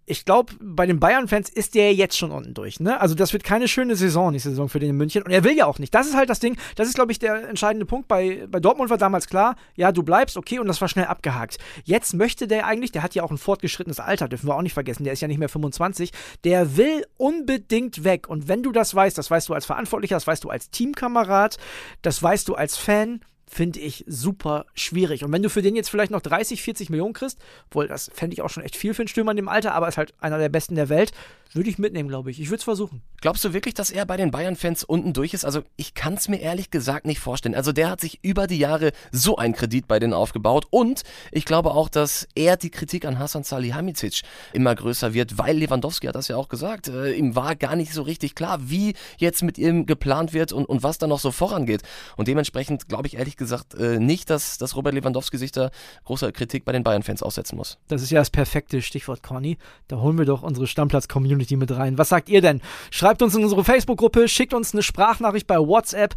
ich 0.08 0.26
glaube, 0.26 0.54
bei 0.62 0.86
den 0.86 1.00
Bayern-Fans 1.00 1.50
ist 1.50 1.74
der 1.74 1.94
jetzt 1.94 2.18
schon 2.18 2.32
unten 2.32 2.54
durch. 2.54 2.80
Ne? 2.80 3.00
Also 3.02 3.16
das 3.16 3.34
wird 3.34 3.44
keine 3.44 3.68
schöne 3.68 3.96
Saison, 3.96 4.34
diese 4.34 4.50
Saison 4.50 4.70
für 4.70 4.80
den 4.80 4.92
in 4.92 4.98
München. 4.98 5.24
Und 5.24 5.32
er 5.32 5.44
will 5.44 5.58
ja 5.58 5.66
auch 5.66 5.80
nicht. 5.80 5.96
Das 5.96 6.08
ist 6.08 6.16
halt 6.16 6.30
das 6.30 6.40
Ding. 6.40 6.58
Das 6.76 6.88
ist, 6.88 6.94
glaube 6.94 7.12
ich, 7.12 7.18
der 7.18 7.50
entscheidende 7.50 7.86
Punkt. 7.86 8.08
Bei, 8.08 8.46
bei 8.48 8.60
Dortmund 8.60 8.92
war 8.92 8.98
damals 8.98 9.28
klar, 9.28 9.56
ja, 9.76 9.92
du 9.92 10.04
bleibst, 10.04 10.38
okay, 10.38 10.60
und 10.60 10.68
das 10.68 10.80
war 10.80 10.88
schnell 10.88 11.06
abgehakt. 11.06 11.58
Jetzt 11.84 12.14
möchte 12.14 12.48
der 12.48 12.68
eigentlich, 12.68 12.92
der 12.92 13.02
hat 13.02 13.16
ja 13.16 13.24
auch 13.24 13.32
ein 13.32 13.38
fortgeschrittenes 13.38 14.00
Alter, 14.00 14.28
dürfen 14.28 14.48
wir 14.48 14.56
auch 14.56 14.62
nicht 14.62 14.74
vergessen, 14.74 15.06
der 15.06 15.14
ist 15.14 15.22
ja 15.22 15.28
nicht 15.28 15.40
mehr 15.40 15.50
25, 15.50 16.12
der 16.44 16.78
will 16.78 17.06
unbedingt 17.18 18.04
weg. 18.04 18.30
Und 18.30 18.48
wenn 18.48 18.62
du 18.62 18.72
das 18.72 18.94
weißt, 18.94 19.18
das 19.18 19.32
weißt 19.32 19.50
du 19.50 19.54
als 19.54 19.66
Verantwortlicher, 19.66 20.16
das 20.16 20.28
weißt 20.28 20.44
du 20.44 20.50
als 20.50 20.70
Teamkamerad, 20.70 21.58
das 22.04 22.22
weißt 22.22 22.48
du 22.48 22.54
als 22.54 22.78
Fan, 22.78 23.22
finde 23.48 23.80
ich 23.80 24.04
super 24.08 24.66
schwierig. 24.74 25.24
Und 25.24 25.32
wenn 25.32 25.44
du 25.44 25.50
für 25.50 25.62
den 25.62 25.75
jetzt 25.75 25.90
vielleicht 25.90 26.12
noch 26.12 26.22
30, 26.22 26.62
40 26.62 26.90
Millionen 26.90 27.14
kriegst, 27.14 27.40
wohl, 27.72 27.88
das 27.88 28.10
fände 28.14 28.34
ich 28.34 28.42
auch 28.42 28.50
schon 28.50 28.64
echt 28.64 28.75
viel 28.75 28.94
für 28.94 29.04
einen 29.04 29.08
Stürmer 29.08 29.32
in 29.32 29.38
dem 29.38 29.50
Alter, 29.50 29.74
aber 29.74 29.88
ist 29.88 29.98
halt 29.98 30.14
einer 30.20 30.38
der 30.38 30.50
besten 30.50 30.75
der 30.75 30.90
Welt, 30.90 31.12
würde 31.56 31.70
ich 31.70 31.78
mitnehmen, 31.78 32.10
glaube 32.10 32.32
ich. 32.32 32.42
Ich 32.42 32.50
würde 32.50 32.58
es 32.58 32.64
versuchen. 32.64 33.02
Glaubst 33.22 33.44
du 33.46 33.54
wirklich, 33.54 33.74
dass 33.74 33.90
er 33.90 34.06
bei 34.06 34.18
den 34.18 34.30
Bayern-Fans 34.30 34.84
unten 34.84 35.14
durch 35.14 35.34
ist? 35.34 35.46
Also, 35.46 35.64
ich 35.78 35.94
kann 35.94 36.16
es 36.16 36.28
mir 36.28 36.42
ehrlich 36.42 36.70
gesagt 36.70 37.06
nicht 37.06 37.20
vorstellen. 37.20 37.56
Also, 37.56 37.72
der 37.72 37.90
hat 37.90 38.02
sich 38.02 38.20
über 38.24 38.46
die 38.46 38.58
Jahre 38.58 38.92
so 39.12 39.38
einen 39.38 39.54
Kredit 39.54 39.88
bei 39.88 40.00
denen 40.00 40.14
aufgebaut. 40.14 40.66
Und 40.70 41.04
ich 41.32 41.46
glaube 41.46 41.72
auch, 41.72 41.88
dass 41.88 42.28
er 42.36 42.58
die 42.58 42.72
Kritik 42.72 43.06
an 43.06 43.20
Hasan 43.20 43.44
Salihamidzic 43.44 44.24
immer 44.52 44.75
größer 44.75 45.14
wird, 45.14 45.38
weil 45.38 45.58
Lewandowski 45.58 46.08
hat 46.08 46.16
das 46.16 46.28
ja 46.28 46.36
auch 46.36 46.50
gesagt. 46.50 46.90
Äh, 46.90 47.14
ihm 47.14 47.36
war 47.36 47.56
gar 47.56 47.78
nicht 47.78 47.94
so 47.94 48.02
richtig 48.02 48.36
klar, 48.36 48.60
wie 48.70 48.94
jetzt 49.18 49.42
mit 49.42 49.58
ihm 49.58 49.86
geplant 49.86 50.34
wird 50.34 50.52
und, 50.52 50.66
und 50.66 50.84
was 50.84 50.98
da 50.98 51.08
noch 51.08 51.20
so 51.20 51.32
vorangeht. 51.32 51.84
Und 52.18 52.28
dementsprechend 52.28 52.90
glaube 52.90 53.08
ich 53.08 53.16
ehrlich 53.16 53.35
gesagt 53.38 53.75
äh, 53.75 54.00
nicht, 54.00 54.30
dass, 54.30 54.58
dass 54.58 54.75
Robert 54.75 54.94
Lewandowski 54.94 55.38
sich 55.38 55.51
da 55.51 55.70
großer 56.06 56.32
Kritik 56.32 56.65
bei 56.65 56.72
den 56.72 56.84
Bayern-Fans 56.84 57.24
aussetzen 57.24 57.56
muss. 57.56 57.77
Das 57.88 58.01
ist 58.01 58.12
ja 58.12 58.20
das 58.20 58.30
perfekte 58.30 58.82
Stichwort, 58.82 59.24
Conny. 59.24 59.58
Da 59.88 59.98
holen 59.98 60.18
wir 60.18 60.25
doch 60.25 60.44
unsere 60.44 60.68
Stammplatz-Community 60.68 61.46
Community 61.46 61.56
mit 61.56 61.72
rein. 61.72 61.98
Was 61.98 62.10
sagt 62.10 62.30
ihr 62.30 62.42
denn? 62.42 62.62
Schreibt 62.92 63.22
uns 63.22 63.36
in 63.36 63.44
unsere 63.44 63.63
Facebook-Gruppe, 63.63 64.27
schickt 64.27 64.54
uns 64.54 64.74
eine 64.74 64.84
Sprachnachricht 64.84 65.48
bei 65.48 65.58
WhatsApp. 65.58 66.15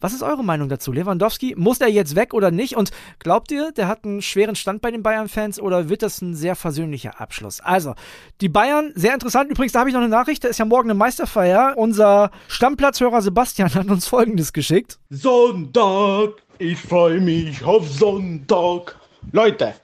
Was 0.00 0.12
ist 0.12 0.22
eure 0.22 0.44
Meinung 0.44 0.68
dazu? 0.68 0.92
Lewandowski, 0.92 1.54
muss 1.56 1.80
er 1.80 1.88
jetzt 1.88 2.16
weg 2.16 2.34
oder 2.34 2.50
nicht? 2.50 2.76
Und 2.76 2.90
glaubt 3.18 3.50
ihr, 3.50 3.72
der 3.72 3.88
hat 3.88 4.04
einen 4.04 4.22
schweren 4.22 4.56
Stand 4.56 4.82
bei 4.82 4.90
den 4.90 5.02
Bayern-Fans 5.02 5.58
oder 5.60 5.88
wird 5.88 6.02
das 6.02 6.20
ein 6.20 6.34
sehr 6.34 6.54
versöhnlicher 6.54 7.20
Abschluss? 7.20 7.60
Also, 7.60 7.94
die 8.40 8.48
Bayern, 8.48 8.92
sehr 8.94 9.14
interessant. 9.14 9.50
Übrigens, 9.50 9.72
da 9.72 9.80
habe 9.80 9.90
ich 9.90 9.94
noch 9.94 10.02
eine 10.02 10.10
Nachricht. 10.10 10.44
Da 10.44 10.48
ist 10.48 10.58
ja 10.58 10.64
morgen 10.64 10.90
eine 10.90 10.98
Meisterfeier. 10.98 11.74
Unser 11.76 12.30
Stammplatzhörer 12.48 13.22
Sebastian 13.22 13.72
hat 13.74 13.88
uns 13.88 14.06
Folgendes 14.06 14.52
geschickt. 14.52 14.98
Sonntag, 15.10 16.42
ich 16.58 16.78
freue 16.78 17.20
mich 17.20 17.64
auf 17.64 17.88
Sonntag. 17.88 18.96
Leute, 19.32 19.74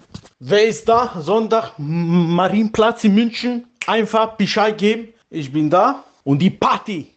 wer 0.41 0.67
ist 0.67 0.89
da? 0.89 1.21
Sonntag, 1.21 1.73
Marienplatz 1.79 3.05
in 3.05 3.15
München 3.15 3.67
einfach 3.87 4.37
Bescheid 4.37 4.79
geben, 4.79 5.09
ich 5.31 5.53
bin 5.53 5.71
da 5.71 6.05
und 6.25 6.41
die 6.41 6.51
Party 6.51 7.12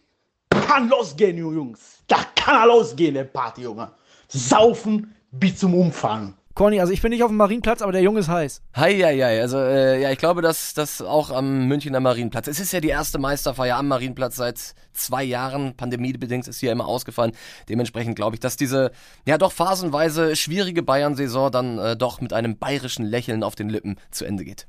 kann 0.66 0.88
losgehen, 0.88 1.38
Jungs. 1.38 2.02
Da 2.06 2.18
kann 2.34 2.68
losgehen, 2.68 3.14
der 3.14 3.24
Party, 3.24 3.62
Junge. 3.62 3.90
Saufen 4.28 5.14
bis 5.30 5.58
zum 5.58 5.74
Umfang. 5.74 6.34
Conny, 6.54 6.80
also 6.80 6.92
ich 6.92 7.02
bin 7.02 7.10
nicht 7.10 7.22
auf 7.22 7.28
dem 7.28 7.36
Marienplatz, 7.36 7.82
aber 7.82 7.92
der 7.92 8.00
Junge 8.00 8.20
ist 8.20 8.28
heiß. 8.28 8.62
Hei, 8.74 8.94
hei, 8.94 9.18
hei. 9.18 9.42
Also, 9.42 9.58
äh, 9.58 10.00
ja, 10.00 10.10
ich 10.10 10.18
glaube, 10.18 10.40
dass 10.40 10.72
das 10.72 11.02
auch 11.02 11.30
am 11.30 11.68
Münchner 11.68 12.00
Marienplatz. 12.00 12.48
Es 12.48 12.60
ist 12.60 12.72
ja 12.72 12.80
die 12.80 12.88
erste 12.88 13.18
Meisterfeier 13.18 13.76
am 13.76 13.88
Marienplatz 13.88 14.36
seit 14.36 14.74
zwei 14.94 15.22
Jahren. 15.22 15.76
Pandemiebedingt 15.76 16.48
ist 16.48 16.58
hier 16.58 16.72
immer 16.72 16.86
ausgefallen. 16.88 17.32
Dementsprechend 17.68 18.16
glaube 18.16 18.36
ich, 18.36 18.40
dass 18.40 18.56
diese, 18.56 18.90
ja, 19.26 19.36
doch 19.36 19.52
phasenweise 19.52 20.34
schwierige 20.34 20.82
Bayern-Saison 20.82 21.50
dann 21.50 21.78
äh, 21.78 21.94
doch 21.94 22.22
mit 22.22 22.32
einem 22.32 22.56
bayerischen 22.56 23.04
Lächeln 23.04 23.42
auf 23.42 23.54
den 23.54 23.68
Lippen 23.68 23.96
zu 24.10 24.24
Ende 24.24 24.44
geht. 24.44 24.66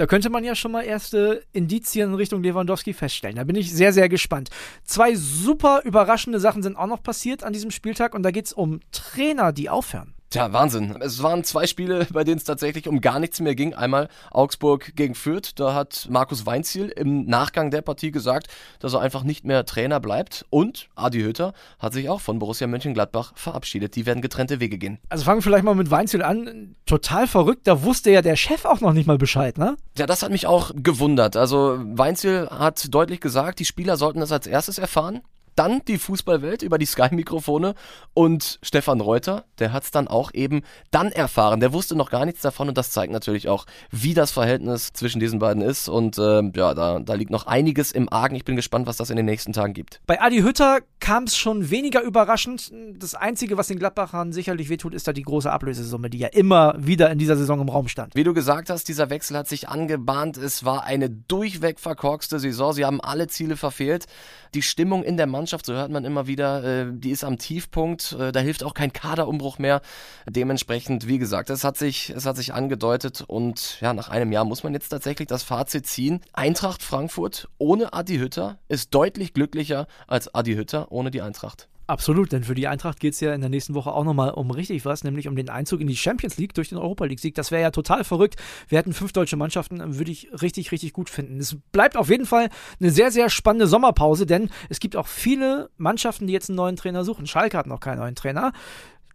Da 0.00 0.06
könnte 0.06 0.30
man 0.30 0.44
ja 0.44 0.54
schon 0.54 0.72
mal 0.72 0.80
erste 0.80 1.44
Indizien 1.52 2.08
in 2.08 2.14
Richtung 2.14 2.42
Lewandowski 2.42 2.94
feststellen. 2.94 3.36
Da 3.36 3.44
bin 3.44 3.54
ich 3.54 3.70
sehr, 3.70 3.92
sehr 3.92 4.08
gespannt. 4.08 4.48
Zwei 4.82 5.14
super 5.14 5.82
überraschende 5.84 6.40
Sachen 6.40 6.62
sind 6.62 6.74
auch 6.76 6.86
noch 6.86 7.02
passiert 7.02 7.44
an 7.44 7.52
diesem 7.52 7.70
Spieltag 7.70 8.14
und 8.14 8.22
da 8.22 8.30
geht 8.30 8.46
es 8.46 8.54
um 8.54 8.80
Trainer, 8.92 9.52
die 9.52 9.68
aufhören. 9.68 10.14
Tja, 10.30 10.52
Wahnsinn. 10.52 10.94
Es 11.00 11.24
waren 11.24 11.42
zwei 11.42 11.66
Spiele, 11.66 12.06
bei 12.12 12.22
denen 12.22 12.38
es 12.38 12.44
tatsächlich 12.44 12.86
um 12.86 13.00
gar 13.00 13.18
nichts 13.18 13.40
mehr 13.40 13.56
ging. 13.56 13.74
Einmal 13.74 14.08
Augsburg 14.30 14.94
gegen 14.94 15.16
Fürth. 15.16 15.50
Da 15.56 15.74
hat 15.74 16.06
Markus 16.08 16.46
Weinziel 16.46 16.86
im 16.86 17.26
Nachgang 17.26 17.72
der 17.72 17.82
Partie 17.82 18.12
gesagt, 18.12 18.46
dass 18.78 18.94
er 18.94 19.00
einfach 19.00 19.24
nicht 19.24 19.44
mehr 19.44 19.66
Trainer 19.66 19.98
bleibt. 19.98 20.46
Und 20.48 20.88
Adi 20.94 21.20
Hütter 21.22 21.52
hat 21.80 21.94
sich 21.94 22.08
auch 22.08 22.20
von 22.20 22.38
Borussia 22.38 22.68
Mönchengladbach 22.68 23.32
verabschiedet. 23.34 23.96
Die 23.96 24.06
werden 24.06 24.22
getrennte 24.22 24.60
Wege 24.60 24.78
gehen. 24.78 25.00
Also 25.08 25.24
fangen 25.24 25.38
wir 25.38 25.42
vielleicht 25.42 25.64
mal 25.64 25.74
mit 25.74 25.90
Weinziel 25.90 26.22
an. 26.22 26.76
Total 26.86 27.26
verrückt. 27.26 27.66
Da 27.66 27.82
wusste 27.82 28.12
ja 28.12 28.22
der 28.22 28.36
Chef 28.36 28.64
auch 28.66 28.80
noch 28.80 28.92
nicht 28.92 29.08
mal 29.08 29.18
Bescheid, 29.18 29.58
ne? 29.58 29.76
Ja, 29.98 30.06
das 30.06 30.22
hat 30.22 30.30
mich 30.30 30.46
auch 30.46 30.70
gewundert. 30.76 31.36
Also 31.36 31.80
Weinziel 31.82 32.48
hat 32.50 32.94
deutlich 32.94 33.20
gesagt, 33.20 33.58
die 33.58 33.64
Spieler 33.64 33.96
sollten 33.96 34.20
das 34.20 34.30
als 34.30 34.46
erstes 34.46 34.78
erfahren 34.78 35.22
dann 35.56 35.82
die 35.86 35.98
Fußballwelt 35.98 36.62
über 36.62 36.78
die 36.78 36.86
Sky-Mikrofone 36.86 37.74
und 38.14 38.58
Stefan 38.62 39.00
Reuter, 39.00 39.44
der 39.58 39.72
hat 39.72 39.84
es 39.84 39.90
dann 39.90 40.08
auch 40.08 40.32
eben 40.34 40.62
dann 40.90 41.12
erfahren. 41.12 41.60
Der 41.60 41.72
wusste 41.72 41.96
noch 41.96 42.10
gar 42.10 42.24
nichts 42.24 42.42
davon 42.42 42.68
und 42.68 42.78
das 42.78 42.90
zeigt 42.90 43.12
natürlich 43.12 43.48
auch, 43.48 43.66
wie 43.90 44.14
das 44.14 44.30
Verhältnis 44.30 44.92
zwischen 44.92 45.20
diesen 45.20 45.38
beiden 45.38 45.62
ist. 45.62 45.88
Und 45.88 46.18
äh, 46.18 46.42
ja, 46.54 46.74
da, 46.74 46.98
da 46.98 47.14
liegt 47.14 47.30
noch 47.30 47.46
einiges 47.46 47.92
im 47.92 48.12
Argen. 48.12 48.36
Ich 48.36 48.44
bin 48.44 48.56
gespannt, 48.56 48.86
was 48.86 48.96
das 48.96 49.10
in 49.10 49.16
den 49.16 49.26
nächsten 49.26 49.52
Tagen 49.52 49.72
gibt. 49.72 50.00
Bei 50.06 50.20
Adi 50.20 50.40
Hütter 50.40 50.80
kam 51.00 51.24
es 51.24 51.36
schon 51.36 51.70
weniger 51.70 52.02
überraschend. 52.02 52.72
Das 52.98 53.14
Einzige, 53.14 53.56
was 53.56 53.68
den 53.68 53.78
Gladbachern 53.78 54.32
sicherlich 54.32 54.68
wehtut, 54.68 54.94
ist 54.94 55.08
da 55.08 55.12
die 55.12 55.22
große 55.22 55.50
Ablösesumme, 55.50 56.10
die 56.10 56.18
ja 56.18 56.28
immer 56.28 56.74
wieder 56.78 57.10
in 57.10 57.18
dieser 57.18 57.36
Saison 57.36 57.60
im 57.60 57.68
Raum 57.68 57.88
stand. 57.88 58.14
Wie 58.14 58.24
du 58.24 58.34
gesagt 58.34 58.70
hast, 58.70 58.88
dieser 58.88 59.10
Wechsel 59.10 59.36
hat 59.36 59.48
sich 59.48 59.68
angebahnt. 59.68 60.36
Es 60.36 60.64
war 60.64 60.84
eine 60.84 61.10
durchweg 61.10 61.80
verkorkste 61.80 62.38
Saison. 62.38 62.72
Sie 62.72 62.84
haben 62.84 63.00
alle 63.00 63.28
Ziele 63.28 63.56
verfehlt. 63.56 64.06
Die 64.54 64.62
Stimmung 64.62 65.04
in 65.04 65.16
der 65.16 65.26
Mannschaft, 65.26 65.39
so 65.48 65.72
hört 65.72 65.90
man 65.90 66.04
immer 66.04 66.26
wieder, 66.26 66.64
äh, 66.64 66.86
die 66.92 67.10
ist 67.10 67.24
am 67.24 67.38
Tiefpunkt. 67.38 68.12
Äh, 68.12 68.32
da 68.32 68.40
hilft 68.40 68.62
auch 68.62 68.74
kein 68.74 68.92
Kaderumbruch 68.92 69.58
mehr. 69.58 69.80
Dementsprechend, 70.28 71.06
wie 71.08 71.18
gesagt, 71.18 71.50
es 71.50 71.64
hat 71.64 71.76
sich, 71.78 72.10
es 72.10 72.26
hat 72.26 72.36
sich 72.36 72.52
angedeutet 72.52 73.24
und 73.26 73.80
ja, 73.80 73.94
nach 73.94 74.08
einem 74.08 74.32
Jahr 74.32 74.44
muss 74.44 74.62
man 74.62 74.74
jetzt 74.74 74.90
tatsächlich 74.90 75.28
das 75.28 75.42
Fazit 75.42 75.86
ziehen. 75.86 76.20
Eintracht 76.32 76.82
Frankfurt 76.82 77.48
ohne 77.58 77.92
Adi 77.94 78.18
Hütter 78.18 78.58
ist 78.68 78.94
deutlich 78.94 79.32
glücklicher 79.32 79.86
als 80.06 80.34
Adi 80.34 80.54
Hütter 80.54 80.92
ohne 80.92 81.10
die 81.10 81.22
Eintracht. 81.22 81.69
Absolut, 81.90 82.30
denn 82.30 82.44
für 82.44 82.54
die 82.54 82.68
Eintracht 82.68 83.00
geht 83.00 83.14
es 83.14 83.20
ja 83.20 83.34
in 83.34 83.40
der 83.40 83.50
nächsten 83.50 83.74
Woche 83.74 83.90
auch 83.90 84.04
nochmal 84.04 84.30
um 84.30 84.52
richtig 84.52 84.84
was, 84.84 85.02
nämlich 85.02 85.26
um 85.26 85.34
den 85.34 85.48
Einzug 85.48 85.80
in 85.80 85.88
die 85.88 85.96
Champions 85.96 86.36
League 86.36 86.54
durch 86.54 86.68
den 86.68 86.78
Europa 86.78 87.04
League-Sieg. 87.04 87.34
Das 87.34 87.50
wäre 87.50 87.62
ja 87.62 87.72
total 87.72 88.04
verrückt. 88.04 88.36
Wir 88.68 88.78
hätten 88.78 88.92
fünf 88.92 89.12
deutsche 89.12 89.34
Mannschaften, 89.34 89.98
würde 89.98 90.12
ich 90.12 90.28
richtig, 90.40 90.70
richtig 90.70 90.92
gut 90.92 91.10
finden. 91.10 91.40
Es 91.40 91.56
bleibt 91.72 91.96
auf 91.96 92.08
jeden 92.08 92.26
Fall 92.26 92.48
eine 92.78 92.92
sehr, 92.92 93.10
sehr 93.10 93.28
spannende 93.28 93.66
Sommerpause, 93.66 94.24
denn 94.24 94.50
es 94.68 94.78
gibt 94.78 94.94
auch 94.94 95.08
viele 95.08 95.68
Mannschaften, 95.78 96.28
die 96.28 96.32
jetzt 96.32 96.48
einen 96.48 96.58
neuen 96.58 96.76
Trainer 96.76 97.02
suchen. 97.02 97.26
Schalke 97.26 97.58
hat 97.58 97.66
noch 97.66 97.80
keinen 97.80 97.98
neuen 97.98 98.14
Trainer. 98.14 98.52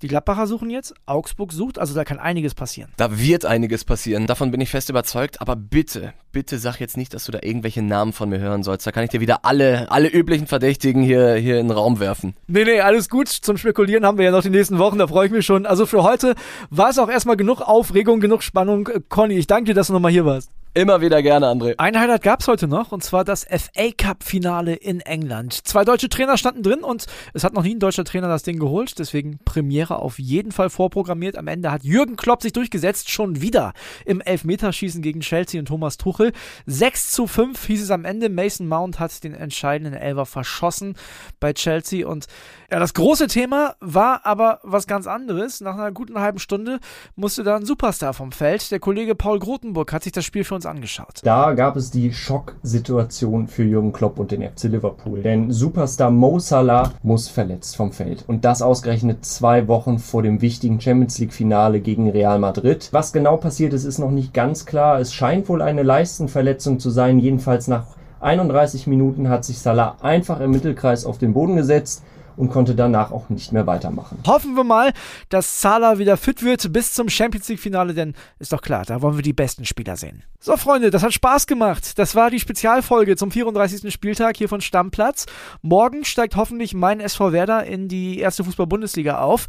Die 0.05 0.09
Gladbacher 0.09 0.45
suchen 0.45 0.69
jetzt, 0.69 0.93
Augsburg 1.07 1.51
sucht, 1.51 1.79
also 1.79 1.95
da 1.95 2.03
kann 2.03 2.19
einiges 2.19 2.53
passieren. 2.53 2.91
Da 2.95 3.17
wird 3.17 3.43
einiges 3.43 3.85
passieren, 3.85 4.27
davon 4.27 4.51
bin 4.51 4.61
ich 4.61 4.69
fest 4.69 4.91
überzeugt, 4.91 5.41
aber 5.41 5.55
bitte, 5.55 6.13
bitte 6.31 6.59
sag 6.59 6.79
jetzt 6.79 6.95
nicht, 6.95 7.15
dass 7.15 7.25
du 7.25 7.31
da 7.31 7.39
irgendwelche 7.41 7.81
Namen 7.81 8.13
von 8.13 8.29
mir 8.29 8.37
hören 8.37 8.61
sollst. 8.61 8.85
Da 8.85 8.91
kann 8.91 9.03
ich 9.03 9.09
dir 9.09 9.19
wieder 9.19 9.45
alle, 9.45 9.89
alle 9.89 10.07
üblichen 10.07 10.45
Verdächtigen 10.45 11.01
hier, 11.01 11.33
hier 11.33 11.59
in 11.59 11.69
den 11.69 11.75
Raum 11.75 11.99
werfen. 11.99 12.35
Nee, 12.45 12.65
nee, 12.65 12.81
alles 12.81 13.09
gut. 13.09 13.29
Zum 13.29 13.57
Spekulieren 13.57 14.05
haben 14.05 14.19
wir 14.19 14.25
ja 14.25 14.31
noch 14.31 14.43
die 14.43 14.51
nächsten 14.51 14.77
Wochen, 14.77 14.99
da 14.99 15.07
freue 15.07 15.25
ich 15.25 15.31
mich 15.31 15.43
schon. 15.43 15.65
Also 15.65 15.87
für 15.87 16.03
heute 16.03 16.35
war 16.69 16.91
es 16.91 16.99
auch 16.99 17.09
erstmal 17.09 17.35
genug 17.35 17.61
Aufregung, 17.61 18.19
genug 18.19 18.43
Spannung. 18.43 18.87
Conny, 19.09 19.39
ich 19.39 19.47
danke 19.47 19.69
dir, 19.69 19.73
dass 19.73 19.87
du 19.87 19.93
nochmal 19.93 20.11
hier 20.11 20.25
warst. 20.25 20.51
Immer 20.77 20.99
wieder 20.99 21.23
gerne, 21.23 21.47
André. 21.47 21.75
Ein 21.77 21.97
Highlight 21.97 22.21
gab 22.21 22.41
es 22.41 22.49
heute 22.49 22.67
noch, 22.67 22.91
und 22.91 23.01
zwar 23.01 23.23
das 23.23 23.45
FA 23.45 23.91
Cup-Finale 23.97 24.75
in 24.75 24.99
England. 24.99 25.65
Zwei 25.65 25.85
deutsche 25.85 26.09
Trainer 26.09 26.38
standen 26.38 26.63
drin 26.63 26.83
und 26.83 27.05
es 27.33 27.45
hat 27.45 27.53
noch 27.53 27.63
nie 27.63 27.75
ein 27.75 27.79
deutscher 27.79 28.03
Trainer 28.03 28.27
das 28.27 28.43
Ding 28.43 28.59
geholt, 28.59 28.99
deswegen 28.99 29.39
Premiere 29.45 29.99
auf 29.99 30.19
jeden 30.19 30.51
Fall 30.51 30.69
vorprogrammiert. 30.69 31.38
Am 31.38 31.47
Ende 31.47 31.71
hat 31.71 31.85
Jürgen 31.85 32.17
Klopp 32.17 32.41
sich 32.41 32.51
durchgesetzt, 32.51 33.09
schon 33.09 33.39
wieder 33.39 33.71
im 34.03 34.19
Elfmeterschießen 34.19 35.01
gegen 35.01 35.21
Chelsea 35.21 35.61
und 35.61 35.67
Thomas 35.67 35.95
Tuchel. 35.95 36.33
6 36.65 37.09
zu 37.13 37.25
5 37.25 37.67
hieß 37.67 37.83
es 37.83 37.89
am 37.89 38.03
Ende. 38.03 38.27
Mason 38.27 38.67
Mount 38.67 38.99
hat 38.99 39.23
den 39.23 39.33
entscheidenden 39.33 39.93
Elfer 39.93 40.25
verschossen 40.25 40.97
bei 41.39 41.53
Chelsea 41.53 42.05
und 42.05 42.25
ja, 42.69 42.79
das 42.79 42.93
große 42.93 43.27
Thema 43.27 43.75
war 43.79 44.25
aber 44.25 44.59
was 44.63 44.88
ganz 44.88 45.07
anderes. 45.07 45.61
Nach 45.61 45.75
einer 45.75 45.93
guten 45.93 46.19
halben 46.19 46.39
Stunde 46.39 46.81
musste 47.15 47.43
da 47.43 47.55
ein 47.55 47.65
Superstar 47.65 48.13
vom 48.13 48.33
Feld. 48.33 48.71
Der 48.71 48.79
Kollege 48.81 49.15
Paul 49.15 49.39
Grotenburg 49.39 49.93
hat 49.93 50.03
sich 50.03 50.11
das 50.11 50.25
Spiel 50.25 50.43
für 50.43 50.55
uns 50.65 50.75
angeschaut. 50.75 51.21
Da 51.23 51.54
gab 51.54 51.75
es 51.75 51.91
die 51.91 52.12
Schocksituation 52.12 53.47
für 53.47 53.63
Jürgen 53.63 53.93
Klopp 53.93 54.19
und 54.19 54.32
den 54.32 54.41
FC 54.41 54.63
Liverpool. 54.63 55.21
Denn 55.21 55.51
Superstar 55.51 56.12
Mo 56.12 56.39
Salah 56.39 56.93
muss 57.04 57.28
verletzt 57.28 57.75
vom 57.75 57.91
Feld. 57.91 58.23
Und 58.28 58.45
das 58.45 58.62
ausgerechnet 58.62 59.25
zwei 59.25 59.67
Wochen 59.67 59.99
vor 59.99 60.23
dem 60.23 60.41
wichtigen 60.41 60.82
Champions 60.82 61.19
League 61.19 61.34
Finale 61.34 61.80
gegen 61.80 62.10
Real 62.10 62.39
Madrid. 62.39 62.89
Was 62.91 63.13
genau 63.13 63.38
passiert 63.38 63.73
ist, 63.73 63.86
ist 63.86 63.99
noch 63.99 64.12
nicht 64.12 64.34
ganz 64.34 64.65
klar. 64.65 64.99
Es 64.99 65.13
scheint 65.13 65.47
wohl 65.49 65.62
eine 65.62 65.84
Leistenverletzung 65.84 66.80
zu 66.80 66.89
sein. 66.89 67.19
Jedenfalls 67.19 67.67
nach 67.67 67.86
31 68.21 68.88
Minuten 68.88 69.30
hat 69.30 69.45
sich 69.45 69.60
Salah 69.60 69.97
einfach 70.01 70.39
im 70.39 70.51
Mittelkreis 70.51 71.06
auf 71.06 71.17
den 71.17 71.34
Boden 71.34 71.56
gesetzt 71.56 72.04
und 72.38 72.50
konnte 72.50 72.76
danach 72.76 73.12
auch 73.12 73.30
nicht 73.30 73.52
mehr 73.52 73.67
weitermachen. 73.67 74.19
Hoffen 74.26 74.56
wir 74.56 74.63
mal, 74.63 74.93
dass 75.30 75.62
Salah 75.62 75.98
wieder 75.98 76.17
fit 76.17 76.43
wird 76.43 76.71
bis 76.71 76.93
zum 76.93 77.10
Champions 77.10 77.48
League 77.50 77.60
Finale, 77.60 77.93
denn 77.93 78.13
ist 78.39 78.54
doch 78.54 78.62
klar, 78.62 78.84
da 78.86 79.02
wollen 79.02 79.15
wir 79.15 79.24
die 79.24 79.34
besten 79.34 79.65
Spieler 79.65 79.95
sehen. 79.95 80.24
So 80.39 80.58
Freunde, 80.58 80.91
das 80.91 81.02
hat 81.02 81.13
Spaß 81.13 81.48
gemacht. 81.48 81.98
Das 81.98 82.13
war 82.15 82.30
die 82.30 82.39
Spezialfolge 82.39 83.15
zum 83.15 83.32
34. 83.32 83.91
Spieltag 83.91 84.38
hier 84.38 84.50
von 84.50 84.62
Stammplatz. 84.62 85.26
Morgen 85.62 86.06
steigt 86.06 86.36
hoffentlich 86.36 86.74
mein 86.74 87.00
SV 87.00 87.32
Werder 87.32 87.65
in 87.65 87.88
die 87.88 88.19
erste 88.19 88.43
Fußball-Bundesliga 88.43 89.19
auf. 89.19 89.48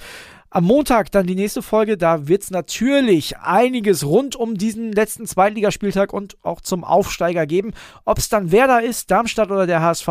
Am 0.51 0.65
Montag 0.65 1.11
dann 1.11 1.27
die 1.27 1.35
nächste 1.35 1.63
Folge. 1.63 1.97
Da 1.97 2.29
wird 2.29 2.43
es 2.43 2.51
natürlich 2.51 3.39
einiges 3.39 4.05
rund 4.05 4.37
um 4.37 4.57
diesen 4.57 4.93
letzten 4.93 5.27
Zweitligaspieltag 5.27 6.13
und 6.13 6.37
auch 6.43 6.61
zum 6.61 6.85
Aufsteiger 6.85 7.47
geben. 7.47 7.73
Ob 8.05 8.19
es 8.19 8.29
dann 8.29 8.53
Werder 8.53 8.83
ist, 8.83 9.11
Darmstadt 9.11 9.51
oder 9.51 9.67
der 9.67 9.83
HSV, 9.83 10.09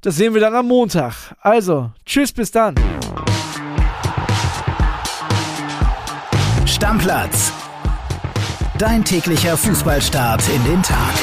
das 0.00 0.16
sehen 0.16 0.34
wir 0.34 0.40
dann 0.40 0.54
am 0.54 0.68
Montag. 0.68 1.34
Also, 1.40 1.90
tschüss, 2.06 2.32
bis 2.32 2.50
dann. 2.50 2.74
Stammplatz. 6.64 7.52
Dein 8.78 9.04
täglicher 9.04 9.56
Fußballstart 9.56 10.42
in 10.48 10.64
den 10.64 10.82
Tag. 10.82 11.14